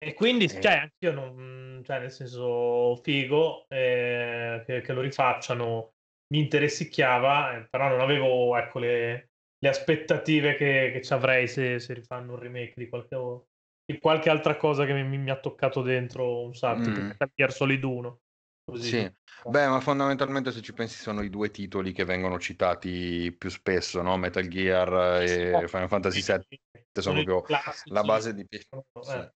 E 0.00 0.14
quindi, 0.14 0.44
Eh. 0.44 0.60
cioè, 0.60 0.72
anch'io 0.76 1.12
non, 1.12 1.82
cioè, 1.84 1.98
nel 1.98 2.12
senso, 2.12 2.96
figo, 3.02 3.66
eh, 3.68 4.62
che, 4.64 4.80
che 4.80 4.92
lo 4.92 5.00
rifacciano, 5.00 5.94
mi 6.32 6.40
interessicchiava, 6.40 7.56
eh, 7.56 7.68
però 7.68 7.88
non 7.88 8.00
avevo, 8.00 8.56
ecco, 8.56 8.78
le, 8.78 9.30
le 9.58 9.68
aspettative 9.68 10.54
che, 10.54 10.90
che 10.92 11.02
ci 11.02 11.12
avrei 11.12 11.48
se, 11.48 11.80
se 11.80 11.94
rifanno 11.94 12.34
un 12.34 12.38
remake 12.38 12.74
di 12.76 12.88
qualche, 12.88 13.16
di 13.88 13.98
qualche 13.98 14.28
altra 14.28 14.58
cosa 14.58 14.84
che 14.84 14.92
mi, 14.92 15.16
mi 15.16 15.30
ha 15.30 15.40
toccato 15.40 15.80
dentro 15.80 16.44
un 16.44 16.54
sacco, 16.54 16.90
Mm. 16.90 17.06
Metal 17.06 17.30
Gear 17.34 17.52
Solid 17.52 17.82
1. 17.82 18.20
Così. 18.66 18.86
sì. 18.86 19.12
Beh, 19.46 19.66
ma 19.66 19.80
fondamentalmente 19.80 20.52
se 20.52 20.60
ci 20.60 20.74
pensi 20.74 21.00
sono 21.00 21.22
i 21.22 21.30
due 21.30 21.50
titoli 21.50 21.92
che 21.92 22.04
vengono 22.04 22.38
citati 22.38 23.32
più 23.32 23.48
spesso, 23.48 24.02
no? 24.02 24.18
Metal 24.18 24.46
Gear 24.46 25.22
e 25.22 25.66
Final 25.68 25.88
Fantasy 25.88 26.20
VII 26.20 26.60
sono 27.00 27.22
proprio 27.22 27.40
classici, 27.40 27.90
la 27.90 28.02
base 28.02 28.34
di... 28.34 28.44
sì. 28.50 28.66
eh. 29.10 29.32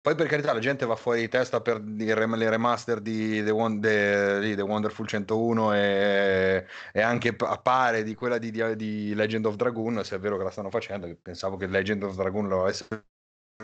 Poi 0.00 0.14
per 0.16 0.26
carità 0.26 0.52
la 0.52 0.58
gente 0.58 0.84
va 0.84 0.96
fuori 0.96 1.20
di 1.20 1.28
testa 1.28 1.60
per 1.60 1.80
le 1.80 2.14
remaster 2.48 3.00
di 3.00 3.42
The, 3.44 3.52
The, 3.80 4.54
The 4.56 4.62
Wonderful 4.62 5.06
101 5.06 5.74
e, 5.74 6.66
e, 6.92 7.00
anche 7.00 7.36
appare 7.38 8.02
di 8.02 8.14
quella 8.14 8.38
di, 8.38 8.50
di, 8.74 9.14
Legend 9.14 9.46
of 9.46 9.56
Dragoon, 9.56 10.04
se 10.04 10.16
è 10.16 10.18
vero 10.18 10.36
che 10.36 10.44
la 10.44 10.50
stanno 10.50 10.70
facendo, 10.70 11.12
pensavo 11.20 11.56
che 11.56 11.66
Legend 11.66 12.04
of 12.04 12.16
Dragoon 12.16 12.48
lo 12.48 12.62
avesse 12.62 12.86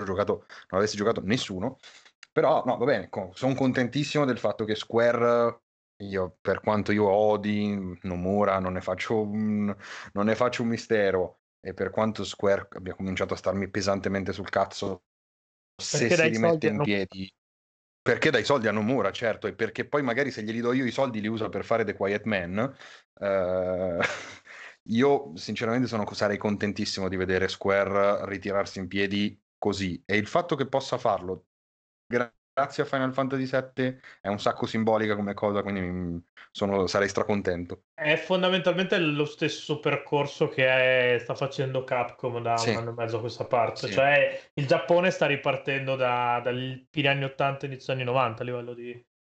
giocato, 0.05 0.47
non 0.71 0.81
avesse 0.81 0.97
giocato 0.97 1.21
nessuno. 1.25 1.79
Però 2.33 2.63
no, 2.65 2.79
va 2.79 2.85
bene, 2.85 3.11
sono 3.35 3.55
contentissimo 3.55 4.25
del 4.25 4.39
fatto 4.39 4.65
che 4.65 4.75
Square 4.75 5.61
io, 6.03 6.39
per 6.41 6.61
quanto 6.61 6.91
io 6.93 7.07
odi 7.09 7.99
Nomura, 8.03 8.59
non 8.59 8.73
ne 8.73 8.81
faccio 8.81 9.21
un, 9.21 9.75
non 10.13 10.25
ne 10.25 10.35
faccio 10.35 10.63
un 10.63 10.69
mistero. 10.69 11.41
E 11.61 11.75
per 11.75 11.91
quanto 11.91 12.25
Square 12.25 12.69
abbia 12.73 12.95
cominciato 12.95 13.35
a 13.35 13.37
starmi 13.37 13.69
pesantemente 13.69 14.33
sul 14.33 14.49
cazzo, 14.49 15.05
se 15.77 16.09
perché 16.09 16.25
si 16.25 16.29
rimette 16.31 16.67
in 16.69 16.81
piedi, 16.83 17.33
perché 18.01 18.31
dai 18.31 18.45
soldi 18.45 18.67
a 18.67 18.73
Nomura, 18.73 19.13
certo, 19.13 19.47
e 19.47 19.55
perché 19.55 19.87
poi 19.87 20.03
magari 20.03 20.31
se 20.31 20.43
glieli 20.43 20.61
do 20.61 20.73
io 20.73 20.85
i 20.85 20.91
soldi 20.91 21.21
li 21.21 21.29
usa 21.29 21.49
per 21.49 21.65
fare 21.65 21.85
The 21.85 21.95
Quiet 21.95 22.25
Man. 22.25 22.77
Eh, 23.21 23.99
io 24.89 25.37
sinceramente 25.37 25.87
sono, 25.87 26.11
sarei 26.13 26.39
contentissimo 26.39 27.09
di 27.09 27.17
vedere 27.17 27.47
Square 27.47 28.27
ritirarsi 28.27 28.81
in 28.81 28.89
piedi 28.89 29.42
così. 29.63 30.03
E 30.05 30.17
il 30.17 30.27
fatto 30.27 30.57
che 30.57 30.67
possa 30.67 30.99
farlo 30.99 31.45
grazie 32.53 32.83
a 32.83 32.87
Final 32.87 33.15
Fantasy 33.15 33.49
VII 33.49 34.01
è 34.21 34.27
un 34.27 34.41
sacco 34.41 34.67
simbolica 34.67 35.15
come 35.15 35.35
cosa, 35.35 35.63
quindi 35.63 36.21
sono, 36.51 36.89
sarei 36.89 37.09
stracontento. 37.09 37.85
È 37.95 38.17
fondamentalmente 38.17 38.99
lo 38.99 39.25
stesso 39.25 39.79
percorso 39.79 40.49
che 40.49 41.15
è, 41.15 41.19
sta 41.21 41.37
facendo 41.37 41.85
Capcom 41.85 42.43
da 42.43 42.57
sì. 42.57 42.71
un 42.71 42.79
anno 42.79 42.91
e 42.91 42.95
mezzo 42.95 43.19
a 43.19 43.21
questa 43.21 43.47
parte, 43.47 43.87
sì. 43.87 43.93
cioè 43.93 44.51
il 44.55 44.67
Giappone 44.67 45.13
sta 45.13 45.27
ripartendo 45.27 45.95
da, 45.95 46.41
dai 46.43 46.85
fine 46.91 47.09
anni 47.09 47.25
80 47.25 47.67
inizio 47.67 47.93
anni 47.93 48.05
90 48.05 48.43
a 48.43 48.45
livello 48.45 48.75
di, 48.75 48.93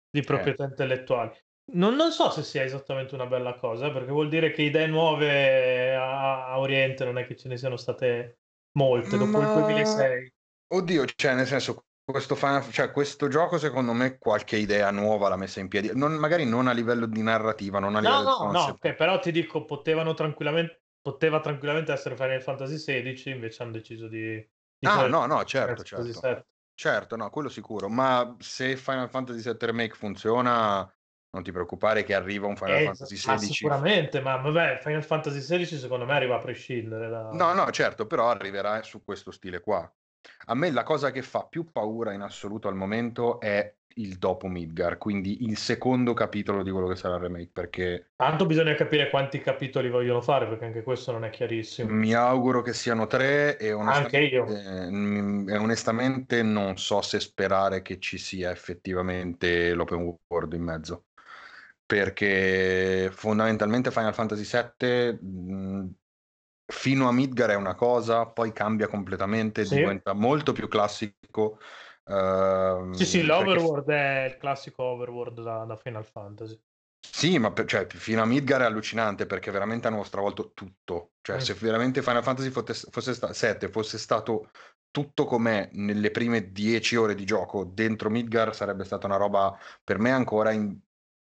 di 0.10 0.20
eh. 0.20 0.24
proprietà 0.24 0.63
eh. 0.63 0.68
intellettuali. 0.68 1.32
Non, 1.74 1.96
non, 1.96 2.12
so 2.12 2.30
se 2.30 2.44
sia 2.44 2.63
esattamente 2.63 3.13
una 3.13 3.25
bella 3.25 3.56
cosa, 3.56 3.92
perché 3.92 4.12
vuol 4.12 4.30
dire 4.30 4.51
che 4.51 4.63
idee 4.63 4.88
nuove 4.88 5.96
a, 5.96 6.48
a 6.48 6.60
Oriente 6.60 7.06
non 7.06 7.18
è 7.18 7.25
che 7.25 7.36
ce 7.36 7.48
ne 7.50 7.58
siano 7.58 7.77
state 7.77 8.43
molte 8.74 9.18
dopo 9.18 9.39
Ma... 9.39 9.48
il 9.48 9.60
2006. 9.60 10.34
Oddio, 10.74 11.06
cioè 11.06 11.36
nel 11.36 11.48
senso 11.48 11.86
questo, 12.03 12.36
Final, 12.36 12.70
cioè, 12.72 12.92
questo 12.92 13.27
gioco 13.27 13.58
secondo 13.58 13.94
me 13.94 14.18
qualche 14.18 14.58
idea 14.58 14.92
nuova 14.92 15.30
l'ha 15.30 15.38
messa 15.38 15.62
in 15.62 15.70
piedi, 15.70 15.92
non, 15.94 16.13
magari 16.13 16.46
non 16.46 16.68
a 16.68 16.74
livello 16.74 17.06
di 17.06 17.22
narrativa, 17.22 17.80
non 17.80 17.96
a 17.96 18.01
no, 18.01 18.10
livello 18.10 18.38
no, 18.44 18.51
no, 18.51 18.63
okay, 18.72 18.96
però 18.96 19.20
ti 19.20 19.32
dico, 19.32 19.63
potevano 19.63 20.13
tranquillamente, 20.13 20.82
poteva 21.01 21.39
tranquillamente 21.39 21.94
essere 21.94 22.15
Final 22.15 22.42
Fantasy 22.42 22.75
XVI, 22.75 23.32
invece 23.32 23.63
hanno 23.63 23.72
deciso 23.72 24.08
di... 24.08 24.36
di 24.77 24.88
ah, 24.88 25.08
no, 25.08 25.25
no, 25.25 25.44
certo, 25.46 25.84
certo. 25.84 26.46
Certo, 26.75 27.15
no, 27.15 27.30
quello 27.30 27.50
sicuro, 27.50 27.88
ma 27.88 28.36
se 28.39 28.75
Final 28.75 29.10
Fantasy 29.10 29.42
VII 29.44 29.58
Remake 29.60 29.94
funziona, 29.94 30.92
non 31.34 31.44
ti 31.44 31.52
preoccupare 31.52 32.04
che 32.04 32.13
arriva 32.13 32.48
un 32.48 32.56
Final 32.56 32.75
eh, 32.75 32.84
Fantasy 32.86 33.16
XVI. 33.16 33.32
Ma 33.32 33.38
sicuramente, 33.38 34.22
ma 34.22 34.38
vabbè, 34.38 34.80
Final 34.82 35.04
Fantasy 35.04 35.40
XVI 35.40 35.78
secondo 35.78 36.06
me 36.06 36.13
arriva 36.13 36.36
a 36.36 36.40
prescindere 36.40 37.10
da... 37.10 37.32
No, 37.32 37.54
no, 37.54 37.70
certo, 37.72 38.06
però 38.06 38.30
arriverà 38.30 38.84
su 38.84 39.04
questo 39.04 39.32
stile 39.32 39.60
qua. 39.60 39.92
A 40.46 40.56
me 40.56 40.72
la 40.72 40.84
cosa 40.84 41.12
che 41.12 41.22
fa 41.22 41.46
più 41.46 41.72
paura 41.72 42.13
in 42.13 42.22
assoluto 42.22 42.68
al 42.68 42.75
momento 42.75 43.40
è 43.40 43.74
il 43.96 44.18
dopo 44.18 44.48
Midgar, 44.48 44.98
quindi 44.98 45.44
il 45.44 45.58
secondo 45.58 46.13
capitolo 46.13 46.63
di 46.63 46.72
quello 46.72 46.88
che 46.88 46.96
sarà 46.96 47.16
il 47.16 47.22
remake, 47.22 47.50
perché... 47.52 48.12
Tanto 48.16 48.46
bisogna 48.46 48.74
capire 48.75 49.10
quanti 49.10 49.40
capitoli 49.42 49.90
vogliono 49.90 50.22
fare, 50.22 50.48
perché 50.48 50.66
anche 50.66 50.84
questo 50.84 51.12
non 51.12 51.25
è 51.25 51.30
chiarissimo. 51.30 51.92
Mi 51.92 52.13
auguro 52.13 52.62
che 52.62 52.74
siano 52.74 53.08
tre 53.08 53.58
e 53.58 53.72
onestamente, 53.72 54.18
anche 54.18 54.36
io. 54.36 54.46
Eh, 55.50 55.58
onestamente 55.58 56.44
non 56.44 56.78
so 56.78 57.02
se 57.02 57.20
sperare 57.20 57.82
che 57.82 58.00
ci 58.00 58.18
sia 58.18 58.52
effettivamente 58.52 59.74
l'open 59.74 60.16
world 60.28 60.54
in 60.54 60.63
mezzo, 60.63 61.06
perché 61.94 63.12
fondamentalmente 63.14 63.92
Final 63.92 64.16
Fantasy 64.16 64.50
VII 64.80 65.96
fino 66.66 67.08
a 67.08 67.12
Midgar 67.12 67.52
è 67.52 67.56
una 67.56 67.76
cosa, 67.76 68.26
poi 68.26 68.52
cambia 68.52 68.88
completamente, 68.88 69.64
sì. 69.64 69.76
diventa 69.76 70.14
molto 70.14 70.54
più 70.54 70.68
classico. 70.68 71.60
Uh, 72.06 72.92
sì, 72.94 73.06
sì, 73.06 73.22
l'Overworld 73.22 73.86
perché... 73.86 74.24
è 74.24 74.26
il 74.26 74.38
classico 74.38 74.82
Overworld 74.82 75.44
da, 75.44 75.66
da 75.66 75.76
Final 75.76 76.04
Fantasy. 76.04 76.60
Sì, 77.00 77.38
ma 77.38 77.52
per, 77.52 77.66
cioè, 77.66 77.86
fino 77.86 78.24
a 78.24 78.26
Midgar 78.26 78.62
è 78.62 78.66
allucinante 78.66 79.28
perché 79.28 79.52
veramente 79.52 79.86
hanno 79.88 80.04
stravolto 80.04 80.52
tutto. 80.54 81.12
Cioè, 81.22 81.36
mm. 81.36 81.40
se 81.40 81.54
veramente 81.54 82.02
Final 82.02 82.24
Fantasy 82.24 82.50
fosse, 82.50 82.88
fosse 82.90 83.14
sta- 83.14 83.34
7 83.34 83.70
fosse 83.70 84.00
stato 84.00 84.50
tutto 84.90 85.26
com'è 85.26 85.70
nelle 85.74 86.10
prime 86.10 86.52
10 86.52 86.96
ore 86.96 87.14
di 87.14 87.26
gioco 87.26 87.66
dentro 87.66 88.10
Midgar, 88.10 88.56
sarebbe 88.56 88.84
stata 88.84 89.06
una 89.06 89.18
roba 89.18 89.56
per 89.84 90.00
me 90.00 90.10
ancora 90.10 90.52
in- 90.52 90.76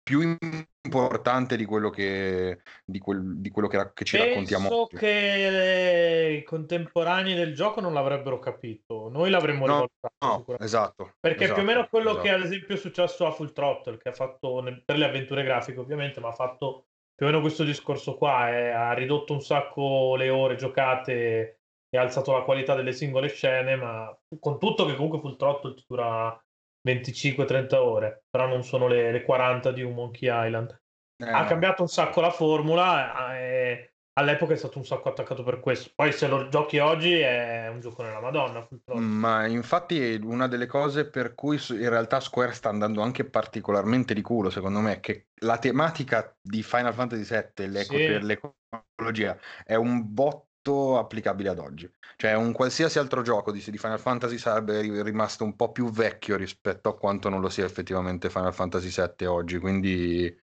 più 0.06 0.38
importante 0.86 1.58
di 1.58 1.66
quello 1.66 1.90
che, 1.90 2.60
di 2.86 3.00
quel, 3.00 3.40
di 3.40 3.50
quello 3.50 3.68
che, 3.68 3.92
che 3.96 4.06
ci 4.06 4.18
Penso 4.18 4.30
raccontiamo. 4.30 4.68
Penso 4.70 4.88
che 4.98 6.38
i 6.40 6.44
contemporanei 6.44 7.34
del 7.34 7.56
gioco 7.56 7.82
non 7.82 7.92
l'avrebbero 7.92 8.38
capito, 8.38 9.10
noi 9.10 9.32
l'avremmo 9.32 9.66
no, 9.66 9.74
rivoltato. 9.74 10.52
No, 10.52 10.58
esatto. 10.60 11.14
Perché 11.20 11.46
esatto, 11.46 11.60
più 11.60 11.68
o 11.68 11.74
meno 11.74 11.88
quello 11.90 12.12
esatto. 12.12 12.24
che 12.24 12.30
ad 12.30 12.42
esempio 12.44 12.76
è 12.76 12.78
successo 12.78 13.26
a 13.26 13.32
Full 13.32 13.52
Throttle, 13.52 13.98
che 13.98 14.10
ha 14.10 14.14
fatto 14.14 14.64
per 14.86 14.96
le 14.96 15.06
avventure 15.06 15.44
grafiche 15.44 15.80
ovviamente, 15.80 16.20
ma 16.20 16.28
ha 16.28 16.34
fatto 16.34 16.86
più 17.16 17.26
o 17.26 17.30
meno 17.30 17.42
questo 17.42 17.64
discorso 17.64 18.16
qua, 18.16 18.52
eh, 18.52 18.70
ha 18.70 18.94
ridotto 18.94 19.34
un 19.34 19.42
sacco 19.42 20.16
le 20.16 20.30
ore 20.30 20.56
giocate 20.56 21.62
e 21.90 21.98
ha 21.98 22.02
alzato 22.02 22.32
la 22.32 22.44
qualità 22.44 22.76
delle 22.76 22.94
singole 22.94 23.30
scene, 23.30 23.76
ma 23.76 24.16
con 24.40 24.60
tutto 24.60 24.86
che 24.86 24.94
comunque 24.94 25.20
Full 25.20 25.36
Throttle 25.36 25.74
dura 25.88 26.45
25-30 26.86 27.75
ore, 27.75 28.24
però 28.30 28.48
non 28.48 28.63
sono 28.63 28.88
le, 28.88 29.12
le 29.12 29.24
40 29.24 29.72
di 29.72 29.82
un 29.82 29.94
Monkey 29.94 30.30
Island. 30.32 30.80
Eh, 31.18 31.30
ha 31.30 31.46
cambiato 31.46 31.82
un 31.82 31.88
sacco 31.88 32.22
la 32.22 32.30
formula 32.30 33.34
eh, 33.36 33.42
e 33.42 33.94
all'epoca 34.18 34.54
è 34.54 34.58
stato 34.58 34.77
un 34.77 34.86
sacco 34.86 35.10
attaccato 35.10 35.44
per 35.44 35.60
questo. 35.60 35.92
Poi 35.96 36.12
se 36.12 36.27
lo 36.27 36.48
giochi 36.50 36.77
oggi 36.77 37.13
è 37.20 37.68
un 37.70 37.80
gioco 37.80 38.04
nella 38.04 38.20
Madonna. 38.20 38.68
Ma 38.94 39.48
infatti 39.48 40.20
una 40.24 40.48
delle 40.48 40.68
cose 40.68 41.10
per 41.10 41.34
cui 41.36 41.60
in 41.70 41.89
realtà 41.89 42.20
Square 42.20 42.54
sta 42.54 42.70
andando 42.70 43.01
anche 43.01 43.25
particolarmente 43.25 44.13
di 44.13 44.22
culo, 44.22 44.50
secondo 44.50 44.80
me, 44.80 44.94
è 44.94 45.00
che 45.00 45.27
la 45.42 45.58
tematica 45.58 46.36
di 46.42 46.63
Final 46.63 46.94
Fantasy 46.94 47.24
VII 47.56 47.68
l'eco- 47.68 47.96
sì. 47.96 48.20
l'ecologia 48.22 49.38
è 49.63 49.75
un 49.75 50.13
botto 50.13 50.48
applicabile 50.72 51.50
ad 51.50 51.60
oggi. 51.60 51.90
Cioè, 52.16 52.34
un 52.34 52.52
qualsiasi 52.52 53.00
altro 53.00 53.22
gioco 53.22 53.52
di, 53.52 53.64
di, 53.66 53.78
Final 53.78 54.00
Fantasy 54.00 54.38
sarebbe 54.38 54.82
rimasto 55.04 55.44
un 55.44 55.56
po' 55.56 55.72
più 55.72 55.90
vecchio 55.92 56.38
rispetto 56.38 56.90
a 56.90 56.98
quanto 56.98 57.30
non 57.30 57.42
lo 57.42 57.50
sia 57.50 57.66
effettivamente 57.66 58.30
Final 58.30 58.54
Fantasy 58.54 58.90
VII 58.90 59.28
oggi. 59.28 59.58
Quindi, 59.60 60.26
eh, 60.26 60.38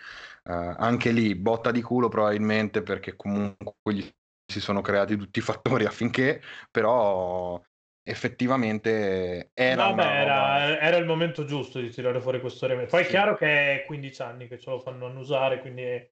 anche 0.53 1.11
lì, 1.11 1.35
botta 1.35 1.71
di 1.71 1.83
culo 1.83 2.09
probabilmente 2.09 2.83
perché 2.83 3.17
comunque 3.17 3.93
gli 3.93 4.09
si 4.47 4.61
sono 4.61 4.81
creati 4.81 5.17
tutti 5.17 5.39
i 5.39 5.43
fattori 5.43 5.85
affinché, 5.87 6.41
però 6.71 7.61
effettivamente 8.05 9.51
era, 9.55 9.87
Vabbè, 9.87 10.03
era, 10.03 10.81
era, 10.81 10.97
il 10.97 11.07
momento 11.07 11.45
giusto 11.45 11.81
di 11.81 11.91
tirare 11.91 12.21
fuori 12.21 12.41
questo 12.41 12.67
remake. 12.67 12.89
Poi 12.89 13.03
sì. 13.03 13.09
è 13.09 13.11
chiaro 13.11 13.37
che 13.37 13.83
è 13.83 13.85
15 13.87 14.23
anni 14.23 14.49
che 14.49 14.59
ce 14.59 14.71
lo 14.71 14.81
fanno 14.81 15.07
annusare, 15.07 15.61
quindi 15.61 16.11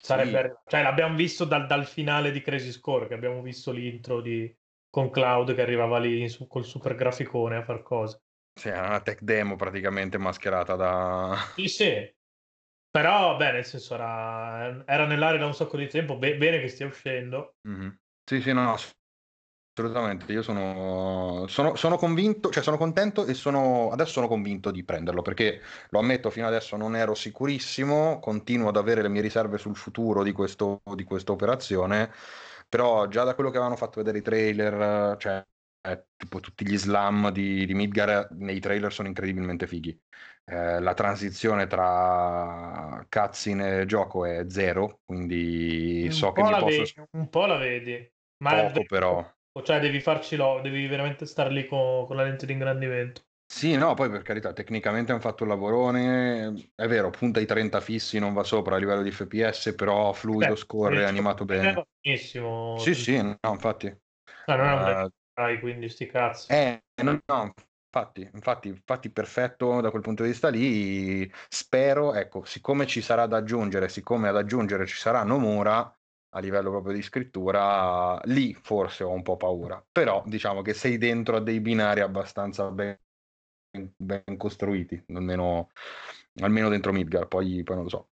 Sarebbe, 0.00 0.60
sì. 0.64 0.70
cioè, 0.70 0.82
l'abbiamo 0.82 1.16
visto 1.16 1.44
dal, 1.44 1.66
dal, 1.66 1.86
finale 1.86 2.30
di 2.30 2.40
Crazy 2.40 2.70
Score, 2.70 3.08
che 3.08 3.14
abbiamo 3.14 3.42
visto 3.42 3.72
l'intro 3.72 4.20
di, 4.20 4.54
con 4.88 5.10
Cloud 5.10 5.54
che 5.54 5.62
arrivava 5.62 5.98
lì 5.98 6.28
su, 6.28 6.46
col 6.46 6.64
super 6.64 6.94
graficone 6.94 7.56
a 7.56 7.62
far 7.62 7.82
cose. 7.82 8.22
Sì, 8.54 8.68
era 8.68 8.86
una 8.86 9.00
tech 9.00 9.20
demo 9.22 9.56
praticamente 9.56 10.18
mascherata 10.18 10.76
da... 10.76 11.36
Sì, 11.56 11.68
sì. 11.68 12.16
Però, 12.90 13.36
beh, 13.36 13.52
nel 13.52 13.64
senso, 13.64 13.94
era, 13.94 14.84
era 14.86 15.06
nell'aria 15.06 15.38
da 15.38 15.46
un 15.46 15.54
sacco 15.54 15.76
di 15.76 15.88
tempo, 15.88 16.16
be- 16.16 16.36
bene 16.36 16.60
che 16.60 16.68
stia 16.68 16.86
uscendo. 16.86 17.56
Mm-hmm. 17.68 17.88
Sì, 18.24 18.40
sì, 18.40 18.52
no, 18.52 18.76
Assolutamente, 19.78 20.32
io 20.32 20.42
sono, 20.42 21.44
sono, 21.46 21.76
sono, 21.76 21.96
convinto, 21.96 22.50
cioè 22.50 22.64
sono 22.64 22.76
contento 22.76 23.24
e 23.26 23.34
sono, 23.34 23.90
adesso 23.92 24.10
sono 24.10 24.26
convinto 24.26 24.72
di 24.72 24.82
prenderlo 24.82 25.22
perché 25.22 25.60
lo 25.90 26.00
ammetto, 26.00 26.30
fino 26.30 26.48
adesso 26.48 26.76
non 26.76 26.96
ero 26.96 27.14
sicurissimo, 27.14 28.18
continuo 28.18 28.70
ad 28.70 28.76
avere 28.76 29.02
le 29.02 29.08
mie 29.08 29.22
riserve 29.22 29.56
sul 29.56 29.76
futuro 29.76 30.24
di, 30.24 30.32
questo, 30.32 30.82
di 30.96 31.04
questa 31.04 31.30
operazione, 31.30 32.10
però 32.68 33.06
già 33.06 33.22
da 33.22 33.36
quello 33.36 33.50
che 33.50 33.56
avevano 33.58 33.78
fatto 33.78 33.98
vedere 33.98 34.18
i 34.18 34.22
trailer, 34.22 35.16
cioè 35.16 35.46
eh, 35.88 36.06
tipo 36.16 36.40
tutti 36.40 36.66
gli 36.66 36.76
slam 36.76 37.30
di, 37.30 37.64
di 37.64 37.74
Midgar 37.74 38.30
nei 38.32 38.58
trailer 38.58 38.92
sono 38.92 39.06
incredibilmente 39.06 39.68
fighi. 39.68 39.96
Eh, 40.44 40.80
la 40.80 40.94
transizione 40.94 41.68
tra 41.68 43.06
cutscene 43.08 43.82
e 43.82 43.86
gioco 43.86 44.24
è 44.24 44.44
zero, 44.48 45.02
quindi 45.04 46.02
un 46.06 46.12
so 46.12 46.32
che 46.32 46.42
mi 46.42 46.50
posso... 46.50 46.66
Vedi, 46.66 46.94
un 47.12 47.28
po' 47.28 47.46
la 47.46 47.58
vedi. 47.58 48.12
Ma 48.38 48.70
poco 48.70 48.84
però 48.84 49.36
cioè 49.62 49.80
devi 49.80 50.00
farcelo, 50.00 50.60
devi 50.62 50.86
veramente 50.86 51.26
stare 51.26 51.50
lì 51.50 51.66
con, 51.66 52.06
con 52.06 52.16
la 52.16 52.22
lente 52.24 52.46
di 52.46 52.52
ingrandimento. 52.52 53.22
Sì, 53.50 53.76
no, 53.76 53.94
poi 53.94 54.10
per 54.10 54.22
carità, 54.22 54.52
tecnicamente 54.52 55.10
hanno 55.10 55.20
fatto 55.20 55.42
il 55.42 55.48
lavorone, 55.48 56.70
è 56.74 56.86
vero, 56.86 57.08
punta 57.10 57.38
ai 57.40 57.46
30 57.46 57.80
fissi, 57.80 58.18
non 58.18 58.34
va 58.34 58.44
sopra 58.44 58.76
a 58.76 58.78
livello 58.78 59.02
di 59.02 59.10
FPS, 59.10 59.74
però 59.74 60.12
fluido, 60.12 60.52
Beh, 60.52 60.56
scorre, 60.56 61.06
animato 61.06 61.44
bene. 61.44 61.86
Benissimo. 62.00 62.76
Sì, 62.78 62.94
sì, 62.94 63.20
no, 63.20 63.38
infatti. 63.42 63.86
No, 64.46 64.56
non 64.56 64.66
è 64.66 64.72
un 64.72 65.10
uh, 65.34 65.60
quindi 65.60 65.88
sti 65.88 66.06
cazzi. 66.06 66.52
Eh, 66.52 66.82
no, 67.02 67.18
no, 67.26 67.54
infatti, 67.86 68.30
infatti, 68.32 68.68
infatti 68.68 69.10
perfetto 69.10 69.80
da 69.80 69.90
quel 69.90 70.02
punto 70.02 70.22
di 70.22 70.28
vista 70.28 70.50
lì. 70.50 71.30
Spero, 71.48 72.14
ecco, 72.14 72.44
siccome 72.44 72.86
ci 72.86 73.00
sarà 73.00 73.26
da 73.26 73.38
aggiungere, 73.38 73.88
siccome 73.88 74.28
ad 74.28 74.36
aggiungere 74.36 74.86
ci 74.86 74.96
sarà 74.96 75.22
Nomura 75.24 75.97
a 76.30 76.40
livello 76.40 76.70
proprio 76.70 76.92
di 76.92 77.02
scrittura, 77.02 78.18
lì 78.24 78.54
forse 78.54 79.04
ho 79.04 79.10
un 79.10 79.22
po' 79.22 79.36
paura. 79.36 79.84
Però 79.90 80.22
diciamo 80.26 80.62
che 80.62 80.74
sei 80.74 80.98
dentro 80.98 81.36
a 81.36 81.40
dei 81.40 81.60
binari 81.60 82.00
abbastanza 82.00 82.70
ben, 82.70 82.98
ben 83.96 84.36
costruiti, 84.36 85.02
almeno, 85.14 85.70
almeno 86.40 86.68
dentro 86.68 86.92
Midgar, 86.92 87.26
poi, 87.26 87.62
poi 87.62 87.74
non 87.76 87.84
lo 87.84 87.90
so. 87.90 88.08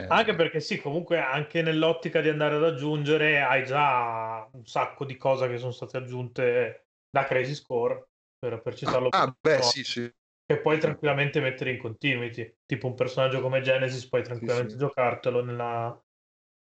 Eh. 0.00 0.06
Anche 0.08 0.36
perché 0.36 0.60
sì, 0.60 0.80
comunque 0.80 1.18
anche 1.18 1.60
nell'ottica 1.60 2.20
di 2.20 2.28
andare 2.28 2.54
ad 2.54 2.64
aggiungere 2.64 3.40
hai 3.40 3.64
già 3.64 4.48
un 4.52 4.64
sacco 4.64 5.04
di 5.04 5.16
cose 5.16 5.48
che 5.48 5.58
sono 5.58 5.72
state 5.72 5.96
aggiunte 5.96 6.86
da 7.10 7.24
Crazy 7.24 7.54
Score, 7.54 8.08
per, 8.38 8.62
per 8.62 8.76
citarlo. 8.76 9.08
Ah, 9.10 9.34
beh, 9.40 9.62
sì, 9.62 9.82
sì. 9.82 10.12
Che 10.46 10.60
puoi 10.60 10.78
tranquillamente 10.78 11.40
mettere 11.40 11.72
in 11.72 11.78
continuity. 11.78 12.58
Tipo 12.64 12.86
un 12.86 12.94
personaggio 12.94 13.40
come 13.40 13.60
Genesis 13.60 14.08
puoi 14.08 14.22
tranquillamente 14.22 14.70
sì, 14.70 14.78
sì. 14.78 14.84
giocartelo 14.84 15.44
nella, 15.44 16.00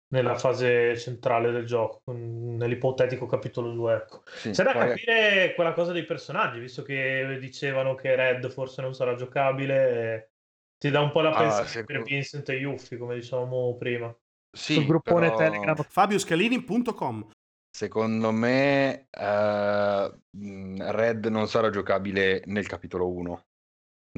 nella 0.09 0.37
fase 0.37 0.97
centrale 0.99 1.51
del 1.51 1.67
gioco, 1.67 2.03
nell'ipotetico 2.13 3.27
capitolo 3.27 3.73
2. 3.73 3.95
Ecco. 3.95 4.23
Sì, 4.27 4.51
C'è 4.51 4.65
da 4.65 4.73
poi... 4.73 4.89
capire 4.89 5.53
quella 5.55 5.73
cosa 5.73 5.93
dei 5.93 6.05
personaggi, 6.05 6.61
visto 6.61 6.83
che 6.83 7.37
dicevano 7.41 7.95
che 7.95 8.15
Red 8.15 8.51
forse 8.51 8.83
non 8.83 8.95
sarà 8.95 9.15
giocabile. 9.15 10.33
Ti 10.79 10.91
dà 10.91 11.01
un 11.01 11.11
po' 11.11 11.21
la 11.21 11.31
ah, 11.31 11.39
pensare 11.39 11.67
secondo... 11.67 12.03
per 12.03 12.11
Vincent 12.11 12.49
e 12.49 12.55
Yuffie, 12.55 12.99
come 12.99 13.17
dicevamo 13.17 13.77
prima. 13.77 14.15
Sì, 14.51 14.75
sul 14.75 14.87
gruppone 14.87 15.27
però... 15.31 15.37
Telegram 15.37 15.77
fabioscalini.com 15.77 17.31
Secondo 17.71 18.33
me 18.33 19.09
uh, 19.11 20.91
Red 20.91 21.27
non 21.27 21.47
sarà 21.49 21.71
giocabile 21.71 22.43
nel 22.47 22.67
capitolo 22.67 23.09
1. 23.11 23.47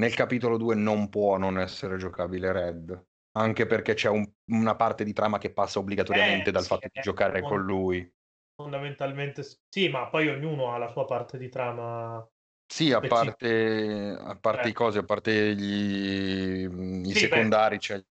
Nel 0.00 0.14
capitolo 0.14 0.56
2 0.56 0.74
non 0.76 1.08
può 1.08 1.36
non 1.36 1.58
essere 1.58 1.98
giocabile 1.98 2.52
Red, 2.52 3.06
anche 3.32 3.66
perché 3.66 3.94
c'è 3.94 4.08
un, 4.08 4.28
una 4.46 4.76
parte 4.76 5.04
di 5.04 5.12
trama 5.12 5.38
che 5.38 5.52
passa 5.52 5.78
obbligatoriamente 5.78 6.48
eh, 6.48 6.52
dal 6.52 6.62
sì, 6.62 6.68
fatto 6.68 6.88
di 6.92 7.00
giocare 7.00 7.42
con 7.42 7.62
lui. 7.62 8.10
Fondamentalmente 8.54 9.42
sì, 9.68 9.88
ma 9.88 10.08
poi 10.08 10.28
ognuno 10.28 10.72
ha 10.72 10.78
la 10.78 10.88
sua 10.88 11.04
parte 11.06 11.38
di 11.38 11.48
trama 11.48 12.26
sì, 12.70 12.92
a 12.92 13.00
parte, 13.00 14.16
a 14.16 14.36
parte 14.36 14.66
eh. 14.66 14.70
i 14.70 14.72
cose, 14.72 15.00
a 15.00 15.02
parte 15.02 15.56
gli, 15.56 16.68
i 17.04 17.12
sì, 17.12 17.18
secondari, 17.18 17.76
beh, 17.76 17.80
cioè 17.80 18.04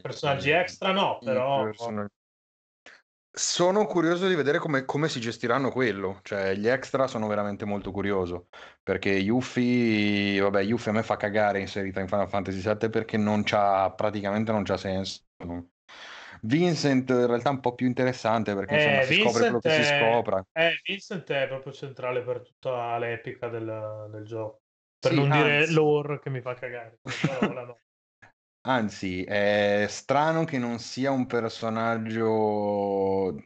personaggi 0.00 0.50
extra 0.50 0.90
no, 0.90 1.18
però... 1.18 1.64
Personaggi... 1.64 2.14
Sono 3.38 3.84
curioso 3.84 4.26
di 4.28 4.34
vedere 4.34 4.56
come, 4.56 4.86
come, 4.86 5.10
si 5.10 5.20
gestiranno 5.20 5.70
quello, 5.70 6.20
cioè 6.22 6.54
gli 6.54 6.66
extra 6.66 7.06
sono 7.06 7.26
veramente 7.26 7.66
molto 7.66 7.90
curioso, 7.90 8.48
perché 8.82 9.10
Yuffie, 9.10 10.40
vabbè, 10.40 10.62
Yuffie 10.62 10.90
a 10.90 10.94
me 10.94 11.02
fa 11.02 11.18
cagare 11.18 11.60
inserita 11.60 12.00
in 12.00 12.08
Final 12.08 12.30
Fantasy 12.30 12.62
VII 12.62 12.88
perché 12.88 13.18
non 13.18 13.42
c'ha, 13.42 13.92
praticamente 13.94 14.52
non 14.52 14.62
c'ha 14.62 14.78
senso. 14.78 15.20
Vincent 16.40 17.10
in 17.10 17.26
realtà 17.26 17.50
è 17.50 17.52
un 17.52 17.60
po' 17.60 17.74
più 17.74 17.86
interessante 17.86 18.54
perché 18.54 18.74
insomma, 18.74 19.00
eh, 19.00 19.04
si 19.04 19.20
scopre 19.20 19.40
quello 19.40 19.58
che 19.58 19.70
si 19.70 19.84
scopra. 19.84 20.46
Eh, 20.52 20.80
Vincent 20.86 21.30
è 21.30 21.46
proprio 21.46 21.72
centrale 21.74 22.22
per 22.22 22.40
tutta 22.40 22.96
l'epica 22.96 23.48
del, 23.48 24.08
del 24.12 24.24
gioco. 24.24 24.62
Per 24.98 25.10
sì, 25.10 25.16
non 25.18 25.30
anzi. 25.30 25.42
dire 25.42 25.72
lore 25.72 26.20
che 26.20 26.30
mi 26.30 26.40
fa 26.40 26.54
cagare. 26.54 27.00
no. 27.52 27.80
Anzi, 28.68 29.22
è 29.22 29.86
strano 29.88 30.42
che 30.42 30.58
non 30.58 30.80
sia 30.80 31.12
un 31.12 31.26
personaggio, 31.26 32.24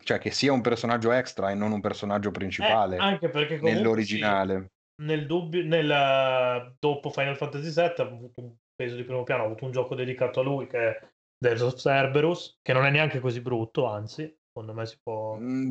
cioè 0.03 0.19
che 0.19 0.31
sia 0.31 0.51
un 0.51 0.63
personaggio 0.63 1.13
extra 1.13 1.51
e 1.51 1.55
non 1.55 1.73
un 1.73 1.81
personaggio 1.83 2.31
principale 2.31 2.97
eh, 2.97 3.01
anche 3.01 3.29
perché 3.29 3.61
nell'originale. 3.61 4.71
Sì, 4.97 5.05
nel 5.05 5.27
dubbio, 5.27 5.63
nel, 5.63 6.75
dopo 6.79 7.11
Final 7.11 7.37
Fantasy 7.37 7.71
VII 7.71 7.95
ha 7.99 8.03
avuto 8.03 8.41
un 8.41 8.55
peso 8.75 8.97
di 8.97 9.05
primo 9.05 9.23
piano, 9.23 9.43
ha 9.43 9.47
avuto 9.47 9.67
un 9.67 9.73
gioco 9.73 9.95
dedicato 9.95 10.41
a 10.41 10.43
lui 10.43 10.67
che 10.67 10.79
è 10.79 11.09
Death 11.37 11.61
of 11.61 11.79
Cerberus, 11.79 12.59
che 12.63 12.73
non 12.73 12.87
è 12.87 12.91
neanche 12.91 13.21
così 13.21 13.43
brutto, 13.43 13.85
anzi, 13.85 14.35
secondo 14.47 14.73
me 14.73 14.87
si 14.87 14.99
può... 15.03 15.37
Mm, 15.37 15.69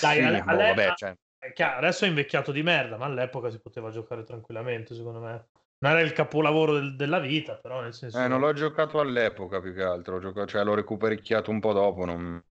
Dai, 0.00 0.16
sì, 0.16 0.22
alle, 0.22 0.42
boh, 0.42 0.56
vabbè, 0.56 0.94
cioè... 0.96 1.16
chiaro, 1.54 1.78
adesso 1.78 2.04
è 2.04 2.08
invecchiato 2.08 2.50
di 2.50 2.64
merda, 2.64 2.96
ma 2.96 3.04
all'epoca 3.04 3.48
si 3.48 3.60
poteva 3.60 3.90
giocare 3.90 4.24
tranquillamente, 4.24 4.96
secondo 4.96 5.20
me. 5.20 5.48
Non 5.80 5.92
era 5.92 6.00
il 6.00 6.12
capolavoro 6.12 6.74
del, 6.74 6.96
della 6.96 7.20
vita, 7.20 7.56
però 7.56 7.80
nel 7.80 7.94
senso... 7.94 8.18
Eh, 8.18 8.26
non 8.26 8.40
l'ho 8.40 8.52
giocato 8.52 8.98
all'epoca 8.98 9.60
più 9.60 9.72
che 9.72 9.82
altro, 9.82 10.18
giocato, 10.18 10.46
cioè 10.46 10.64
l'ho 10.64 10.74
recupericchiato 10.74 11.50
un 11.50 11.60
po' 11.60 11.72
dopo, 11.72 12.04
non... 12.04 12.42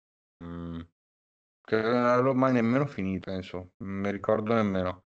Mm. 0.44 0.80
Non 1.68 2.22
l'ho 2.22 2.34
mai 2.34 2.52
nemmeno 2.52 2.86
finito, 2.86 3.28
penso, 3.28 3.70
non 3.78 3.90
mi 3.90 4.10
ricordo 4.12 4.54
nemmeno. 4.54 5.06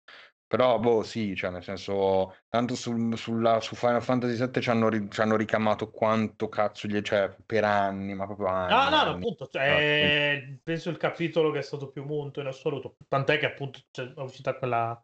Però, 0.52 0.78
boh, 0.78 1.02
sì, 1.02 1.34
cioè, 1.34 1.48
nel 1.48 1.62
senso, 1.62 2.36
tanto 2.50 2.74
sul, 2.74 3.16
sulla, 3.16 3.58
su 3.60 3.74
Final 3.74 4.02
Fantasy 4.02 4.36
VII 4.36 4.60
ci 4.60 4.68
hanno, 4.68 5.08
ci 5.08 5.20
hanno, 5.22 5.36
ricamato 5.36 5.90
quanto 5.90 6.50
cazzo 6.50 6.86
gli 6.86 6.94
è, 6.94 7.00
cioè, 7.00 7.34
per 7.46 7.64
anni, 7.64 8.12
ma 8.12 8.26
proprio 8.26 8.48
anni. 8.48 8.70
No, 8.70 8.90
no, 8.90 8.96
anni. 8.96 9.14
appunto, 9.14 9.46
cioè, 9.46 10.44
ah, 10.44 10.58
penso 10.62 10.90
il 10.90 10.98
capitolo 10.98 11.50
che 11.52 11.60
è 11.60 11.62
stato 11.62 11.90
più 11.90 12.04
monto 12.04 12.40
in 12.40 12.48
assoluto. 12.48 12.96
Tant'è 13.08 13.38
che 13.38 13.46
appunto 13.46 13.80
cioè, 13.90 14.12
è 14.12 14.20
uscita 14.20 14.54
quella, 14.58 15.02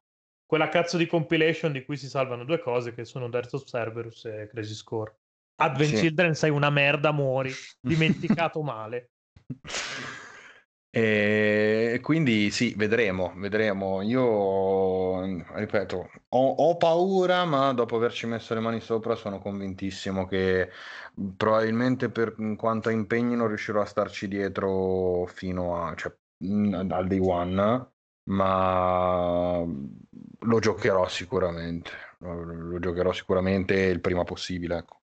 quella 0.49 0.71
cazzo 0.71 0.97
di 0.97 1.07
compilation 1.07 1.73
di 1.73 1.85
cui 1.85 1.99
si 1.99 2.09
salvano 2.09 2.43
due 2.43 2.59
cose, 2.59 2.95
che 2.95 3.05
sono 3.05 3.29
Death 3.29 3.53
of 3.53 3.65
Cerberus 3.65 4.25
e 4.25 4.49
Crazy 4.51 4.73
Score. 4.73 5.15
Advent 5.57 5.93
sì. 5.93 6.01
Children 6.01 6.35
sei 6.35 6.49
una 6.49 6.71
merda, 6.71 7.13
muori, 7.13 7.53
dimenticato 7.79 8.63
male. 8.63 9.11
E 10.89 12.01
quindi 12.03 12.51
sì, 12.51 12.73
vedremo, 12.79 13.35
vedremo. 13.37 14.01
Io, 14.01 15.21
ripeto, 15.55 16.11
ho, 16.31 16.49
ho, 16.51 16.77
paura, 16.79 17.45
ma 17.45 17.75
dopo 17.75 17.97
averci 17.97 18.27
messo 18.27 18.55
le 18.55 18.61
mani 18.61 18.81
sopra 18.81 19.17
sono 19.17 19.41
convintissimo 19.41 20.27
che 20.27 20.71
probabilmente 21.37 22.09
per 22.09 22.35
quanto 22.57 22.89
impegni 22.89 23.37
non 23.37 23.49
riuscirò 23.49 23.83
a 23.83 23.85
starci 23.85 24.29
dietro 24.29 25.27
fino 25.27 25.85
a, 25.85 25.95
cioè, 25.95 26.11
al 26.41 27.07
day 27.07 27.19
one, 27.19 27.91
ma 28.29 29.65
lo 30.41 30.59
giocherò 30.59 31.09
sicuramente. 31.09 31.91
Lo, 32.19 32.79
giocherò 32.79 33.13
sicuramente 33.13 33.75
il 33.75 34.01
prima 34.01 34.25
possibile, 34.25 34.79
ecco. 34.79 35.01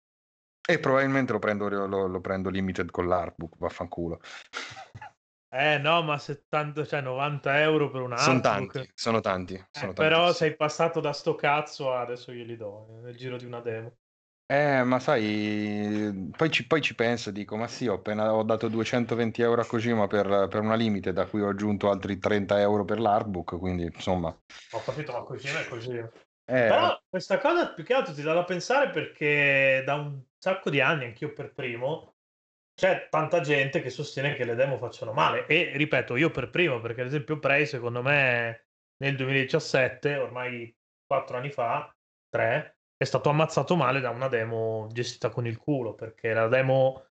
E 0.67 0.79
probabilmente 0.79 1.31
lo 1.31 1.39
prendo, 1.39 1.67
lo, 1.67 2.07
lo 2.07 2.21
prendo 2.21 2.49
limited 2.49 2.91
con 2.91 3.07
l'artbook, 3.07 3.57
vaffanculo. 3.57 4.19
Eh 5.53 5.79
no, 5.79 6.01
ma 6.01 6.17
70, 6.17 6.85
cioè 6.85 7.01
90 7.01 7.59
euro 7.59 7.91
per 7.91 7.99
un 7.99 8.17
Sono 8.17 8.39
tanti, 8.39 8.89
sono 8.93 9.19
tanti. 9.19 9.55
Eh, 9.55 9.67
sono 9.69 9.91
però 9.91 10.31
sei 10.31 10.55
passato 10.55 11.01
da 11.01 11.11
sto 11.11 11.35
cazzo 11.35 11.91
a 11.91 11.99
adesso 11.99 12.31
glieli 12.31 12.55
do 12.55 12.87
eh, 12.87 13.01
nel 13.01 13.17
giro 13.17 13.35
di 13.35 13.43
una 13.43 13.59
demo. 13.59 13.97
Eh, 14.51 14.83
ma 14.83 14.99
sai, 14.99 16.29
poi 16.35 16.51
ci, 16.51 16.67
poi 16.67 16.81
ci 16.81 16.93
penso 16.93 17.31
dico, 17.31 17.55
ma 17.55 17.67
sì, 17.67 17.87
ho 17.87 17.93
appena 17.93 18.33
ho 18.33 18.43
dato 18.43 18.67
220 18.67 19.41
euro 19.41 19.61
a 19.61 19.65
Kojima 19.65 20.07
per, 20.07 20.47
per 20.49 20.59
una 20.59 20.75
limite, 20.75 21.13
da 21.13 21.25
cui 21.25 21.39
ho 21.39 21.47
aggiunto 21.47 21.89
altri 21.89 22.19
30 22.19 22.59
euro 22.59 22.83
per 22.83 22.99
l'artbook, 22.99 23.57
quindi 23.57 23.83
insomma... 23.83 24.27
Ho 24.27 24.83
capito, 24.83 25.13
ma 25.13 25.21
Kojima 25.21 25.61
è 25.61 25.67
così. 25.69 25.95
Eh. 25.95 26.09
Però 26.43 27.01
questa 27.07 27.37
cosa 27.37 27.71
più 27.71 27.85
che 27.85 27.93
altro 27.93 28.13
ti 28.13 28.21
dà 28.23 28.33
da 28.33 28.43
pensare 28.43 28.89
perché 28.89 29.83
da 29.85 29.95
un 29.95 30.21
sacco 30.37 30.69
di 30.69 30.81
anni, 30.81 31.05
anch'io 31.05 31.31
per 31.31 31.53
primo, 31.53 32.15
c'è 32.73 33.07
tanta 33.09 33.39
gente 33.39 33.81
che 33.81 33.89
sostiene 33.89 34.35
che 34.35 34.43
le 34.43 34.55
demo 34.55 34.77
facciano 34.77 35.13
male 35.13 35.45
e 35.45 35.71
ripeto 35.75 36.17
io 36.17 36.29
per 36.29 36.49
primo 36.49 36.81
perché 36.81 37.01
ad 37.01 37.07
esempio 37.07 37.37
Prey 37.37 37.65
secondo 37.65 38.01
me 38.01 38.65
nel 38.97 39.15
2017 39.15 40.15
ormai 40.15 40.75
quattro 41.05 41.37
anni 41.37 41.51
fa 41.51 41.93
tre 42.29 42.80
è 43.01 43.05
stato 43.05 43.29
ammazzato 43.29 43.75
male 43.75 43.99
da 43.99 44.11
una 44.11 44.27
demo 44.27 44.87
gestita 44.91 45.31
con 45.31 45.47
il 45.47 45.57
culo 45.57 45.95
perché 45.95 46.33
la 46.33 46.47
demo 46.47 47.05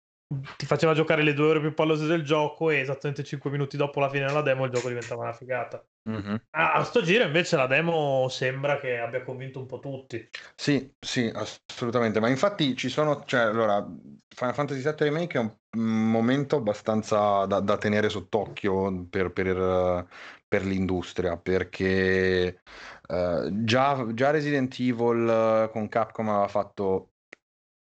ti 0.57 0.65
faceva 0.65 0.95
giocare 0.95 1.25
le 1.25 1.35
due 1.35 1.49
ore 1.49 1.61
più 1.61 1.75
pallose 1.75 2.07
del 2.07 2.23
gioco 2.23 2.71
e 2.71 2.79
esattamente 2.79 3.25
5 3.25 3.51
minuti 3.51 3.77
dopo 3.77 3.99
la 3.99 4.09
fine 4.09 4.27
della 4.27 4.43
demo 4.43 4.67
il 4.67 4.71
gioco 4.71 4.87
diventava 4.87 5.23
una 5.23 5.33
figata. 5.33 5.85
Mm-hmm. 6.09 6.35
A, 6.51 6.75
a 6.75 6.85
sto 6.85 7.03
giro 7.03 7.25
invece 7.25 7.57
la 7.57 7.67
demo 7.67 8.29
sembra 8.29 8.79
che 8.79 8.99
abbia 8.99 9.25
convinto 9.25 9.59
un 9.59 9.67
po' 9.67 9.81
tutti. 9.81 10.29
Sì, 10.55 10.95
sì, 11.01 11.29
assolutamente. 11.35 12.21
Ma 12.21 12.29
infatti 12.29 12.77
ci 12.77 12.89
sono, 12.89 13.25
cioè, 13.25 13.41
allora, 13.41 13.85
Final 14.29 14.55
Fantasy 14.55 14.83
VII 14.83 14.95
Remake 14.97 15.39
è 15.41 15.41
un 15.41 16.11
momento 16.11 16.55
abbastanza 16.55 17.47
da, 17.47 17.59
da 17.59 17.77
tenere 17.79 18.09
sott'occhio 18.09 19.07
per, 19.11 19.33
per, 19.33 20.07
per 20.51 20.65
l'industria, 20.65 21.37
perché 21.37 22.63
uh, 23.07 23.63
già, 23.65 24.05
già 24.13 24.31
Resident 24.31 24.75
Evil 24.81 25.71
con 25.71 25.89
Capcom 25.89 26.29
aveva 26.29 26.49
fatto 26.49 27.13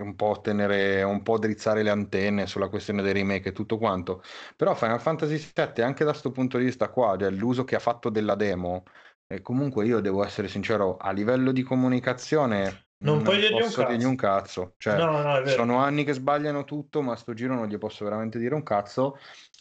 un 0.02 0.14
po' 0.14 0.40
tenere, 0.42 1.02
un 1.02 1.22
po' 1.22 1.38
drizzare 1.38 1.82
le 1.82 1.88
antenne 1.88 2.46
sulla 2.46 2.68
questione 2.68 3.00
dei 3.00 3.14
remake 3.14 3.48
e 3.48 3.52
tutto 3.52 3.78
quanto. 3.78 4.22
Però 4.54 4.74
Final 4.74 5.00
Fantasy 5.00 5.36
VII, 5.36 5.82
anche 5.82 6.04
da 6.04 6.10
questo 6.10 6.30
punto 6.30 6.58
di 6.58 6.64
vista 6.64 6.90
qua, 6.90 7.16
cioè 7.18 7.30
l'uso 7.30 7.64
che 7.64 7.74
ha 7.74 7.80
fatto 7.80 8.10
della 8.10 8.34
demo, 8.34 8.82
e 9.26 9.40
comunque 9.40 9.86
io 9.86 10.00
devo 10.00 10.22
essere 10.22 10.46
sincero, 10.48 10.98
a 10.98 11.10
livello 11.10 11.52
di 11.52 11.62
comunicazione 11.62 12.88
non, 13.00 13.16
non 13.16 13.22
puoi 13.22 13.38
dirgli 13.38 13.62
un 13.62 13.70
cazzo. 13.70 14.08
un 14.08 14.16
cazzo. 14.16 14.74
Cioè, 14.76 14.98
no, 14.98 15.22
no, 15.22 15.46
sono 15.46 15.78
anni 15.78 16.04
che 16.04 16.12
sbagliano 16.12 16.64
tutto, 16.64 17.00
ma 17.00 17.16
sto 17.16 17.32
giro 17.32 17.54
non 17.54 17.66
gli 17.66 17.78
posso 17.78 18.04
veramente 18.04 18.38
dire 18.38 18.54
un 18.54 18.62
cazzo. 18.62 19.18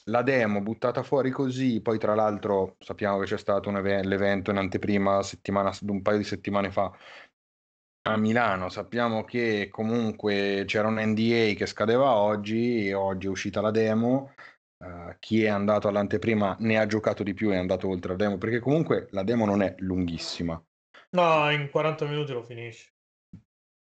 La 0.08 0.22
demo 0.22 0.62
buttata 0.62 1.04
fuori 1.04 1.32
così, 1.32 1.82
poi 1.82 1.98
tra 1.98 2.15
l'altro 2.15 2.76
sappiamo 2.80 3.20
che 3.20 3.26
c'è 3.26 3.38
stato 3.38 3.70
ev- 3.70 4.04
l'evento 4.06 4.52
in 4.52 4.58
anteprima 4.58 5.22
settimana, 5.24 5.72
un 5.82 6.02
paio 6.02 6.17
di 6.17 6.24
settimane 6.24 6.72
fa 6.72 6.91
a 8.04 8.17
Milano, 8.17 8.70
sappiamo 8.70 9.26
che 9.26 9.67
comunque 9.70 10.63
c'era 10.65 10.88
un 10.88 11.00
NDA 11.00 11.54
che 11.56 11.65
scadeva 11.65 12.15
oggi, 12.15 12.91
oggi 12.93 13.28
è 13.28 13.30
uscita 13.30 13.60
la 13.60 13.72
demo, 13.72 14.34
uh, 14.78 15.13
chi 15.20 15.43
è 15.43 15.50
andato 15.50 15.89
all'anteprima 15.89 16.56
ne 16.60 16.78
ha 16.78 16.86
giocato 16.86 17.24
di 17.24 17.34
più 17.34 17.52
e 17.52 17.56
è 17.56 17.58
andato 17.58 17.89
oltre 17.89 18.12
la 18.12 18.17
demo, 18.17 18.38
perché 18.38 18.60
comunque 18.60 19.08
la 19.12 19.24
demo 19.24 19.46
non 19.46 19.62
è 19.62 19.76
lunghissima. 19.80 20.62
No, 21.10 21.52
in 21.52 21.70
40 21.70 22.06
minuti 22.06 22.32
lo 22.32 22.43
finisci 22.43 22.96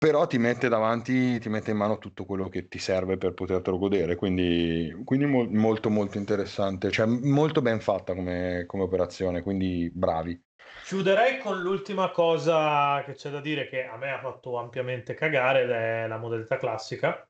però 0.01 0.27
ti 0.27 0.39
mette 0.39 0.71
davanti, 0.71 1.39
ti 1.41 1.51
mette 1.51 1.73
in 1.73 1.77
mano 1.77 1.99
tutto 1.99 2.25
quello 2.25 2.49
che 2.49 2.69
ti 2.69 2.79
serve 2.79 3.19
per 3.19 3.35
potertelo 3.35 3.77
godere, 3.77 4.17
quindi, 4.17 4.99
quindi 5.05 5.27
mo- 5.27 5.47
molto 5.51 5.91
molto 5.91 6.17
interessante, 6.17 6.91
cioè 6.91 7.05
molto 7.05 7.61
ben 7.61 7.81
fatta 7.81 8.15
come, 8.15 8.65
come, 8.67 8.85
operazione, 8.85 9.43
quindi 9.43 9.91
bravi. 9.93 10.43
Chiuderei 10.87 11.37
con 11.37 11.61
l'ultima 11.61 12.11
cosa 12.13 13.03
che 13.05 13.13
c'è 13.13 13.29
da 13.29 13.43
dire 13.43 13.69
che 13.69 13.85
a 13.85 13.99
me 13.99 14.11
ha 14.11 14.21
fatto 14.21 14.57
ampiamente 14.57 15.13
cagare 15.13 15.65
ed 15.65 15.71
è 15.71 16.07
la 16.07 16.17
modalità 16.17 16.57
classica. 16.57 17.29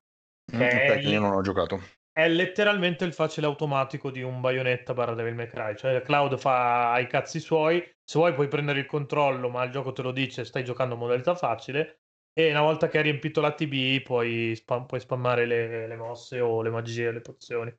Mm, 0.55 0.59
che 0.61 0.67
mm, 0.69 0.69
è, 0.69 0.99
io 1.01 1.19
non 1.19 1.33
ho 1.33 1.41
giocato. 1.41 1.81
È 2.13 2.29
letteralmente 2.29 3.05
il 3.05 3.13
facile 3.13 3.47
automatico 3.47 4.13
di 4.13 4.23
un 4.23 4.41
Bayonetta 4.41 4.95
barra 4.95 5.15
Devil 5.15 5.35
May 5.35 5.49
Cry, 5.49 5.75
cioè 5.75 6.03
Cloud 6.03 6.39
fa 6.39 6.97
i 7.01 7.09
cazzi 7.09 7.41
suoi, 7.41 7.83
se 8.05 8.17
vuoi 8.17 8.33
puoi 8.33 8.47
prendere 8.47 8.79
il 8.79 8.87
controllo 8.87 9.49
ma 9.49 9.65
il 9.65 9.73
gioco 9.73 9.91
te 9.91 10.03
lo 10.03 10.13
dice 10.13 10.45
stai 10.45 10.63
giocando 10.63 10.95
in 10.95 11.01
modalità 11.01 11.35
facile 11.35 12.00
e 12.47 12.51
una 12.51 12.63
volta 12.63 12.89
che 12.89 12.99
hai 12.99 13.03
riempito 13.05 13.41
la 13.41 13.53
TB 13.53 14.03
puoi, 14.03 14.55
spam- 14.57 14.87
puoi 14.87 15.01
spammare 15.01 15.47
le, 15.47 15.87
le, 15.87 15.97
mosse 15.97 16.41
o 16.41 16.63
le 16.63 16.71
magie, 16.71 17.13
le 17.13 17.21
pozioni. 17.21 17.75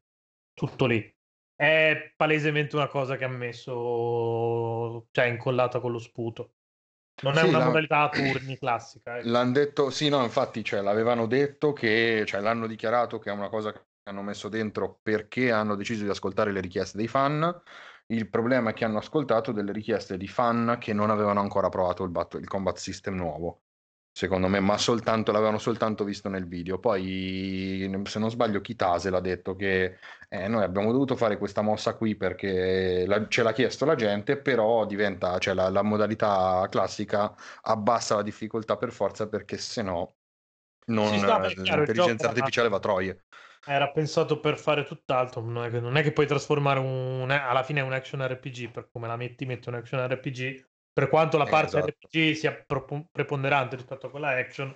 Tutto 0.53 0.85
lì. 0.85 1.15
È 1.55 2.13
palesemente 2.15 2.75
una 2.75 2.87
cosa 2.87 3.17
che 3.17 3.23
ha 3.23 3.29
messo, 3.29 5.07
cioè 5.11 5.25
incollata 5.25 5.79
con 5.79 5.91
lo 5.91 5.99
sputo. 5.99 6.55
Non 7.23 7.37
è 7.37 7.41
sì, 7.41 7.47
una 7.47 7.59
la... 7.59 7.65
modalità 7.65 7.99
a 8.01 8.09
turni 8.09 8.57
classica. 8.57 9.17
Ecco. 9.17 9.29
L'hanno 9.29 9.51
detto, 9.51 9.89
sì, 9.89 10.09
no, 10.09 10.23
infatti, 10.23 10.63
cioè, 10.63 10.81
l'avevano 10.81 11.27
detto 11.27 11.73
che, 11.73 12.23
cioè, 12.25 12.41
l'hanno 12.41 12.67
dichiarato 12.67 13.19
che 13.19 13.29
è 13.29 13.33
una 13.33 13.49
cosa 13.49 13.71
che 13.71 13.81
hanno 14.03 14.23
messo 14.23 14.49
dentro 14.49 14.99
perché 15.01 15.51
hanno 15.51 15.75
deciso 15.75 16.03
di 16.03 16.09
ascoltare 16.09 16.51
le 16.51 16.61
richieste 16.61 16.97
dei 16.97 17.07
fan. 17.07 17.61
Il 18.07 18.27
problema 18.29 18.71
è 18.71 18.73
che 18.73 18.85
hanno 18.85 18.97
ascoltato 18.97 19.51
delle 19.51 19.71
richieste 19.71 20.17
di 20.17 20.27
fan 20.27 20.77
che 20.79 20.93
non 20.93 21.09
avevano 21.09 21.39
ancora 21.39 21.69
provato 21.69 22.03
il, 22.03 22.09
bat- 22.09 22.33
il 22.33 22.47
combat 22.47 22.77
system 22.77 23.15
nuovo 23.15 23.61
secondo 24.11 24.47
me, 24.47 24.59
ma 24.59 24.77
soltanto, 24.77 25.31
l'avevano 25.31 25.57
soltanto 25.57 26.03
visto 26.03 26.29
nel 26.29 26.47
video. 26.47 26.79
Poi, 26.79 27.89
se 28.03 28.19
non 28.19 28.29
sbaglio, 28.29 28.61
Kitase 28.61 29.09
l'ha 29.09 29.21
detto 29.21 29.55
che 29.55 29.97
eh, 30.29 30.47
noi 30.47 30.63
abbiamo 30.63 30.91
dovuto 30.91 31.15
fare 31.15 31.37
questa 31.37 31.61
mossa 31.61 31.95
qui 31.95 32.15
perché 32.15 33.05
la, 33.07 33.27
ce 33.27 33.43
l'ha 33.43 33.53
chiesto 33.53 33.85
la 33.85 33.95
gente, 33.95 34.37
però 34.37 34.85
diventa, 34.85 35.37
cioè 35.39 35.53
la, 35.53 35.69
la, 35.69 35.81
modalità 35.81 36.67
classica 36.69 37.33
abbassa 37.61 38.15
la 38.15 38.21
difficoltà 38.21 38.77
per 38.77 38.91
forza 38.91 39.27
perché 39.27 39.57
se 39.57 39.81
no 39.81 40.15
non, 40.85 41.11
l'intelligenza 41.11 42.27
artificiale 42.27 42.69
va 42.69 42.79
troie. 42.79 43.23
Era 43.63 43.91
pensato 43.91 44.39
per 44.39 44.57
fare 44.57 44.83
tutt'altro, 44.83 45.41
non 45.41 45.65
è 45.65 45.69
che, 45.69 45.79
non 45.79 45.95
è 45.95 46.01
che 46.01 46.11
puoi 46.11 46.25
trasformare 46.25 46.79
un, 46.79 47.29
alla 47.29 47.61
fine 47.61 47.81
un 47.81 47.93
action 47.93 48.25
RPG, 48.25 48.71
per 48.71 48.89
come 48.91 49.07
la 49.07 49.15
metti, 49.15 49.45
metti 49.45 49.69
un 49.69 49.75
action 49.75 50.05
RPG 50.07 50.69
per 50.93 51.09
quanto 51.09 51.37
la 51.37 51.45
eh, 51.45 51.49
parte 51.49 51.77
esatto. 51.77 52.07
RPG 52.07 52.33
sia 52.33 52.65
preponderante 53.11 53.75
rispetto 53.75 54.07
a 54.07 54.09
quella 54.09 54.29
action, 54.29 54.75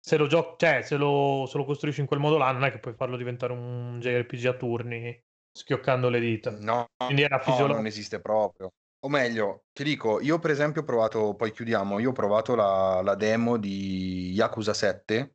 se 0.00 0.16
lo, 0.16 0.26
gio- 0.26 0.54
cioè, 0.56 0.82
se, 0.82 0.96
lo, 0.96 1.44
se 1.46 1.58
lo 1.58 1.64
costruisci 1.64 2.00
in 2.00 2.06
quel 2.06 2.20
modo 2.20 2.38
là, 2.38 2.50
non 2.52 2.64
è 2.64 2.70
che 2.70 2.78
puoi 2.78 2.94
farlo 2.94 3.16
diventare 3.16 3.52
un 3.52 3.98
JRPG 4.00 4.46
a 4.46 4.54
turni 4.54 5.22
schioccando 5.52 6.08
le 6.08 6.20
dita. 6.20 6.50
No, 6.52 6.86
Quindi 6.96 7.22
era 7.22 7.38
fisiolo- 7.38 7.68
no 7.68 7.74
non 7.74 7.86
esiste 7.86 8.20
proprio. 8.20 8.72
O 9.00 9.08
meglio, 9.08 9.64
ti 9.72 9.84
dico, 9.84 10.20
io 10.20 10.38
per 10.38 10.50
esempio 10.50 10.82
ho 10.82 10.84
provato, 10.84 11.34
poi 11.34 11.52
chiudiamo, 11.52 11.98
io 12.00 12.10
ho 12.10 12.12
provato 12.12 12.54
la, 12.54 13.00
la 13.02 13.14
demo 13.14 13.56
di 13.56 14.32
Yakuza 14.32 14.74
7 14.74 15.34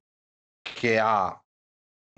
che 0.62 1.00
ha 1.00 1.42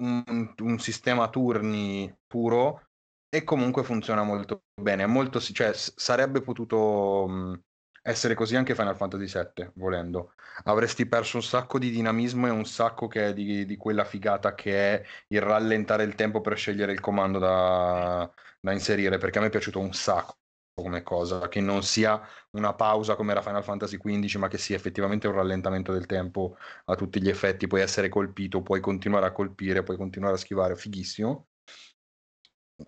un, 0.02 0.54
un 0.58 0.80
sistema 0.80 1.30
turni 1.30 2.12
puro 2.26 2.88
e 3.30 3.44
comunque 3.44 3.84
funziona 3.84 4.24
molto 4.24 4.63
bene. 4.82 5.06
Molto, 5.06 5.39
cioè, 5.39 5.72
sarebbe 5.74 6.41
potuto 6.41 7.62
essere 8.08 8.36
così 8.36 8.56
anche 8.56 8.76
Final 8.76 8.96
Fantasy 8.96 9.26
VII, 9.26 9.72
volendo. 9.76 10.34
Avresti 10.65 11.08
perso 11.08 11.38
un 11.38 11.44
sacco 11.44 11.80
di 11.80 11.89
dinamismo 11.89 12.46
e 12.46 12.52
un 12.52 12.65
sacco 12.65 13.08
di, 13.08 13.65
di 13.65 13.78
quella 13.78 14.04
figata 14.06 14.54
che 14.54 14.94
è 14.94 15.06
il 15.30 15.41
rallentare 15.41 16.04
il 16.04 16.13
tempo 16.13 16.39
per 16.39 16.56
scegliere 16.56 16.91
il 16.91 17.00
comando 17.00 17.39
da, 17.39 18.32
da 18.60 18.72
inserire, 18.72 19.18
perché 19.18 19.39
a 19.39 19.41
me 19.41 19.48
è 19.48 19.50
piaciuto 19.50 19.80
un 19.80 19.91
sacco 19.94 20.36
come 20.76 21.02
cosa, 21.02 21.48
che 21.48 21.62
non 21.62 21.82
sia 21.84 22.22
una 22.52 22.76
pausa 22.76 23.15
come 23.15 23.32
era 23.32 23.41
Final 23.41 23.63
Fantasy 23.63 23.98
XV, 23.98 24.36
ma 24.36 24.50
che 24.50 24.58
sia 24.60 24.76
effettivamente 24.76 25.28
un 25.28 25.34
rallentamento 25.34 25.91
del 25.91 26.06
tempo 26.06 26.58
a 26.86 26.96
tutti 26.96 27.20
gli 27.22 27.30
effetti, 27.30 27.65
puoi 27.65 27.82
essere 27.82 28.10
colpito, 28.10 28.62
puoi 28.62 28.82
continuare 28.82 29.26
a 29.26 29.32
colpire, 29.32 29.84
puoi 29.84 29.98
continuare 29.98 30.36
a 30.36 30.38
schivare, 30.38 30.76
fighissimo. 30.76 31.48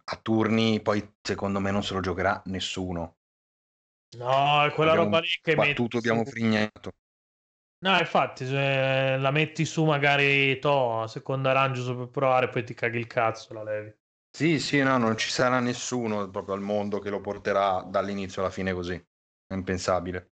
A 0.05 0.17
turni 0.21 0.81
poi 0.81 1.15
secondo 1.21 1.59
me 1.59 1.71
non 1.71 1.81
se 1.83 1.93
lo 1.93 2.01
giocherà 2.01 2.41
nessuno, 2.45 3.16
No, 4.15 4.65
è 4.65 4.71
quella 4.71 4.91
abbiamo 4.91 5.09
roba 5.09 5.19
lì 5.19 5.27
che 5.41 5.55
battuto, 5.55 5.97
abbiamo 5.97 6.23
su... 6.23 6.31
frignato. 6.31 6.91
No, 7.79 7.97
infatti, 7.99 8.45
se 8.45 9.17
la 9.17 9.31
metti 9.31 9.65
su 9.65 9.83
magari 9.83 10.57
to, 10.59 11.01
a 11.01 11.07
seconda 11.07 11.51
rangio 11.51 11.95
per 11.95 12.07
provare, 12.07 12.49
poi 12.49 12.63
ti 12.63 12.73
caghi 12.73 12.97
il 12.97 13.07
cazzo, 13.07 13.53
la 13.53 13.63
levi. 13.63 13.93
Sì, 14.31 14.59
sì, 14.59 14.81
no, 14.81 14.97
non 14.97 15.17
ci 15.17 15.29
sarà 15.29 15.59
nessuno 15.59 16.29
proprio 16.29 16.55
al 16.55 16.61
mondo 16.61 16.99
che 16.99 17.09
lo 17.09 17.21
porterà 17.21 17.83
dall'inizio 17.83 18.41
alla 18.41 18.51
fine 18.51 18.73
così. 18.73 18.93
È 18.93 19.53
impensabile. 19.53 20.31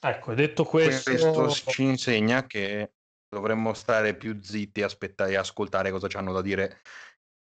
Ecco, 0.00 0.34
detto 0.34 0.64
questo... 0.64 1.10
Questo 1.10 1.70
ci 1.70 1.84
insegna 1.84 2.44
che 2.46 2.94
dovremmo 3.28 3.72
stare 3.72 4.16
più 4.16 4.40
zitti 4.42 4.80
e 4.80 4.84
aspettare 4.84 5.32
e 5.32 5.36
ascoltare 5.36 5.90
cosa 5.90 6.08
ci 6.08 6.16
hanno 6.16 6.32
da 6.32 6.42
dire 6.42 6.80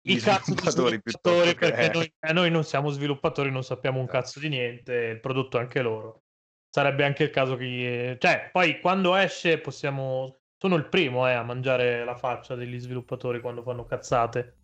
i 0.07 0.17
cazzo 0.19 0.53
di 0.53 0.61
sviluppatori 0.71 1.55
perché 1.55 1.91
noi, 1.93 2.13
eh, 2.21 2.33
noi, 2.33 2.51
non 2.51 2.65
siamo 2.65 2.91
sviluppatori, 2.91 3.51
non 3.51 3.65
sappiamo 3.65 4.01
un 4.01 4.07
cazzo 4.07 4.39
di 4.39 4.49
niente, 4.49 4.93
il 4.95 5.21
prodotto 5.21 5.59
è 5.59 5.61
anche 5.61 5.81
loro. 5.81 6.23
Sarebbe 6.69 7.05
anche 7.05 7.25
il 7.25 7.31
caso 7.31 7.57
che... 7.57 8.17
Cioè, 8.19 8.51
poi 8.53 8.81
quando 8.81 9.15
esce 9.15 9.59
possiamo... 9.59 10.39
Sono 10.57 10.77
il 10.77 10.89
primo 10.89 11.29
eh, 11.29 11.33
a 11.33 11.43
mangiare 11.43 12.05
la 12.05 12.17
faccia 12.17 12.55
degli 12.55 12.79
sviluppatori 12.79 13.41
quando 13.41 13.63
fanno 13.63 13.85
cazzate. 13.85 14.57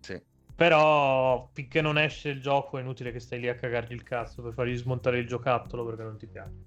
Sì. 0.00 0.20
Però 0.54 1.50
finché 1.52 1.80
non 1.80 1.98
esce 1.98 2.28
il 2.28 2.40
gioco 2.40 2.78
è 2.78 2.80
inutile 2.80 3.10
che 3.12 3.20
stai 3.20 3.40
lì 3.40 3.48
a 3.48 3.54
cagargli 3.54 3.92
il 3.92 4.02
cazzo 4.02 4.42
per 4.42 4.52
fargli 4.52 4.76
smontare 4.76 5.18
il 5.18 5.26
giocattolo 5.26 5.84
perché 5.84 6.02
non 6.02 6.16
ti 6.16 6.26
piace. 6.26 6.64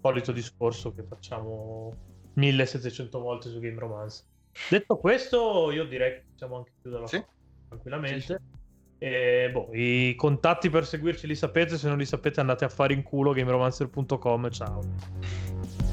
Solito 0.00 0.32
discorso 0.32 0.94
che 0.94 1.02
facciamo 1.02 1.92
1700 2.34 3.18
volte 3.18 3.48
su 3.48 3.58
Game 3.58 3.78
Romance. 3.78 4.24
Detto 4.68 4.96
questo, 4.96 5.70
io 5.70 5.84
direi 5.84 6.12
che 6.12 6.24
possiamo 6.30 6.56
anche 6.56 6.72
chiudere 6.80 7.06
sì. 7.06 7.24
tranquillamente. 7.68 8.20
Sì, 8.20 8.26
sì. 8.26 8.36
E, 8.98 9.50
boh, 9.52 9.68
I 9.72 10.14
contatti 10.16 10.70
per 10.70 10.84
seguirci 10.84 11.26
li 11.26 11.36
sapete, 11.36 11.78
se 11.78 11.88
non 11.88 11.98
li 11.98 12.06
sapete 12.06 12.40
andate 12.40 12.64
a 12.64 12.68
fare 12.68 12.94
in 12.94 13.02
culo 13.02 13.32
gameromancer.com. 13.32 14.50
Ciao. 14.50 15.87